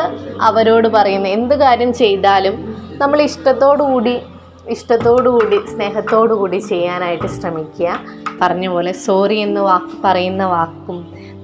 അവരോട് 0.41 0.87
പറയുന്ന 0.87 1.27
എന്ത് 1.27 1.55
കാര്യം 1.55 1.93
ചെയ്താലും 1.93 2.55
നമ്മൾ 2.97 3.19
ഇഷ്ടത്തോടുകൂടി 3.21 4.15
ഇഷ്ടത്തോടുകൂടി 4.67 5.57
സ്നേഹത്തോടുകൂടി 5.57 5.57
കൂടി 5.57 5.57
സ്നേഹത്തോടു 5.71 6.33
കൂടി 6.33 6.57
ചെയ്യാനായിട്ട് 6.57 7.27
ശ്രമിക്കുക. 7.27 7.93
പറഞ്ഞ 8.41 8.67
പോലെ 8.67 8.91
സോറി 9.05 9.37
എന്ന് 9.37 9.61
വാക്ക് 9.61 9.95
പറയുന്ന 10.03 10.43
വാക്കും 10.45 10.97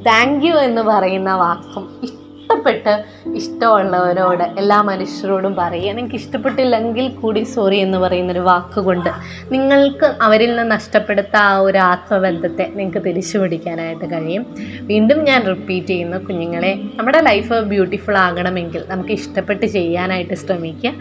താങ്ക് 0.05 0.45
യു 0.45 0.55
എന്ന് 0.67 0.81
പറയുന്ന 0.81 1.31
വാക്കും 1.35 1.85
ഇഷ്ടപ്പെട്ട് 2.47 3.03
ഇഷ്ടമുള്ളവരോട് 3.35 4.43
എല്ലാ 4.43 4.81
മനുഷ്യരോടും 4.81 5.55
പറയുക. 5.59 5.93
നിങ്ങൾക്ക് 5.93 6.15
ഇഷ്ടപ്പെട്ടില്ലെങ്കിൽ 6.15 7.09
കൂടി 7.09 7.43
സോറി 7.43 7.75
എന്ന് 7.75 7.97
പറയുന്നൊരു 7.97 8.39
വാക്കുകൊണ്ട് 8.39 9.09
നിങ്ങൾക്ക് 9.51 10.15
അവരിൽ 10.21 10.55
നിന്ന് 10.55 10.71
നഷ്ടപ്പെടുത്ത 10.71 11.35
ആ 11.35 11.57
ഒരു 11.57 11.77
ആത്മബന്ധത്തെ 11.77 12.71
നിങ്ങൾക്ക് 12.75 13.05
തിരിച്ചു 13.05 13.37
പിടിക്കാനായിട്ട് 13.37 14.11
കഴിയും. 14.11 14.45
വീണ്ടും 14.81 15.23
ഞാൻ 15.23 15.43
റിപ്പീറ്റ് 15.47 15.87
ചെയ്യുന്ന 15.87 16.17
കുഞ്ഞുങ്ങളെ 16.17 16.79
നമ്മുടെ 16.95 17.21
ലൈഫ് 17.21 17.53
ബ്യൂട്ടിഫുൾ 17.53 18.17
ആകണമെങ്കിൽ 18.17 18.83
നമുക്ക് 18.87 19.09
ഇഷ്ടപ്പെട്ട് 19.09 19.65
ചെയ്യാനായിട്ട് 19.65 20.33
ശ്രമിക്കുക. 20.33 20.93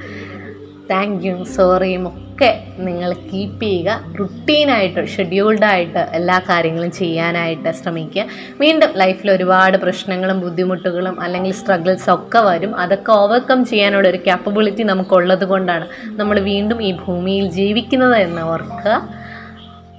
താങ്ക് 0.90 1.24
യു 1.26 1.44
സോറിയും 1.44 2.25
ഒക്കെ 2.36 2.64
നിങ്ങൾ 2.78 3.12
കീപ്പ് 3.12 3.62
ചെയ്യുക. 3.62 4.04
റുട്ടീനായിട്ട് 4.20 5.08
ഷെഡ്യൂൾഡായിട്ട് 5.08 5.98
എല്ലാ 5.98 6.38
കാര്യങ്ങളും 6.38 6.90
ചെയ്യാനായിട്ട് 6.90 7.72
ശ്രമിക്കുക. 7.72 8.24
വീണ്ടും 8.60 8.90
ലൈഫിൽ 8.96 9.30
ഒരുപാട് 9.30 9.76
പ്രശ്നങ്ങളും 9.78 10.40
ബുദ്ധിമുട്ടുകളും 10.40 11.20
അല്ലെങ്കിൽ 11.20 11.52
സ്ട്രഗിൾസ് 11.52 12.10
ഒക്കെ 12.10 12.38
വരും. 12.38 12.76
അതൊക്കെ 12.76 13.12
ഓവർകം 13.12 13.64
ചെയ്യാനുള്ള 13.64 14.08
ഒരു 14.08 14.16
ക്യാപ്പബിലിറ്റി 14.16 14.82
നമുക്കുള്ളത് 14.82 15.44
കൊണ്ടാണ് 15.44 15.86
നമ്മൾ 16.06 16.40
വീണ്ടും 16.40 16.82
ഈ 16.82 16.92
ഭൂമിയിൽ 17.06 17.50
ജീവിക്കുന്നത് 17.50 18.16
എന്ന് 18.16 18.42
ഓർക്കുക. 18.42 19.08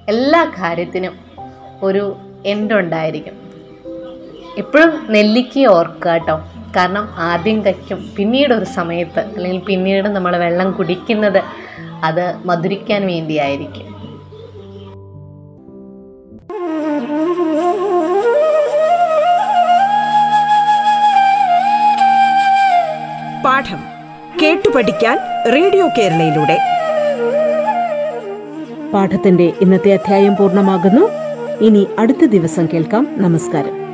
എല്ലാ 0.08 0.44
കാര്യത്തിനും 0.44 1.16
ഒരു 1.82 2.16
എൻഡുണ്ടായിരിക്കും 2.46 3.34
എപ്പോഴും 4.58 5.06
നെല്ലിക്ക 5.10 5.66
ഓർക്കുക 5.66 6.10
കേട്ടോ. 6.10 6.36
കാരണം 6.76 7.08
ആദ്യം 7.16 7.64
കയ്ക്കും 7.64 8.10
പിന്നീട് 8.16 8.54
ഒരു 8.54 8.64
സമയത്ത് 8.64 9.18
അല്ലെങ്കിൽ 9.18 9.60
പിന്നീട് 9.60 10.08
നമ്മൾ 10.08 10.36
വെള്ളം 10.36 10.70
കുടിക്കുന്നത് 10.72 11.42
അത് 12.04 12.36
മധുരിക്കാൻ 12.44 13.06
വേണ്ടിയായിരിക്കും. 13.06 13.88
പാഠം 23.44 23.78
കേട്ടു 24.42 24.68
പഠിക്കാൻ 24.76 25.18
റേഡിയോ 25.54 25.88
കേരളയിലൂടെ. 25.98 26.58
പാഠത്തിന്റെ 28.92 29.52
ഇന്നത്തെ 29.60 29.92
അധ്യായം 29.92 30.36
പൂർണമാകുന്നു. 30.36 31.10
ഇനി 31.64 31.86
അടുത്ത 31.98 32.24
ദിവസം 32.24 32.68
കേൾക്കാം. 32.72 33.08
നമസ്കാരം. 33.16 33.87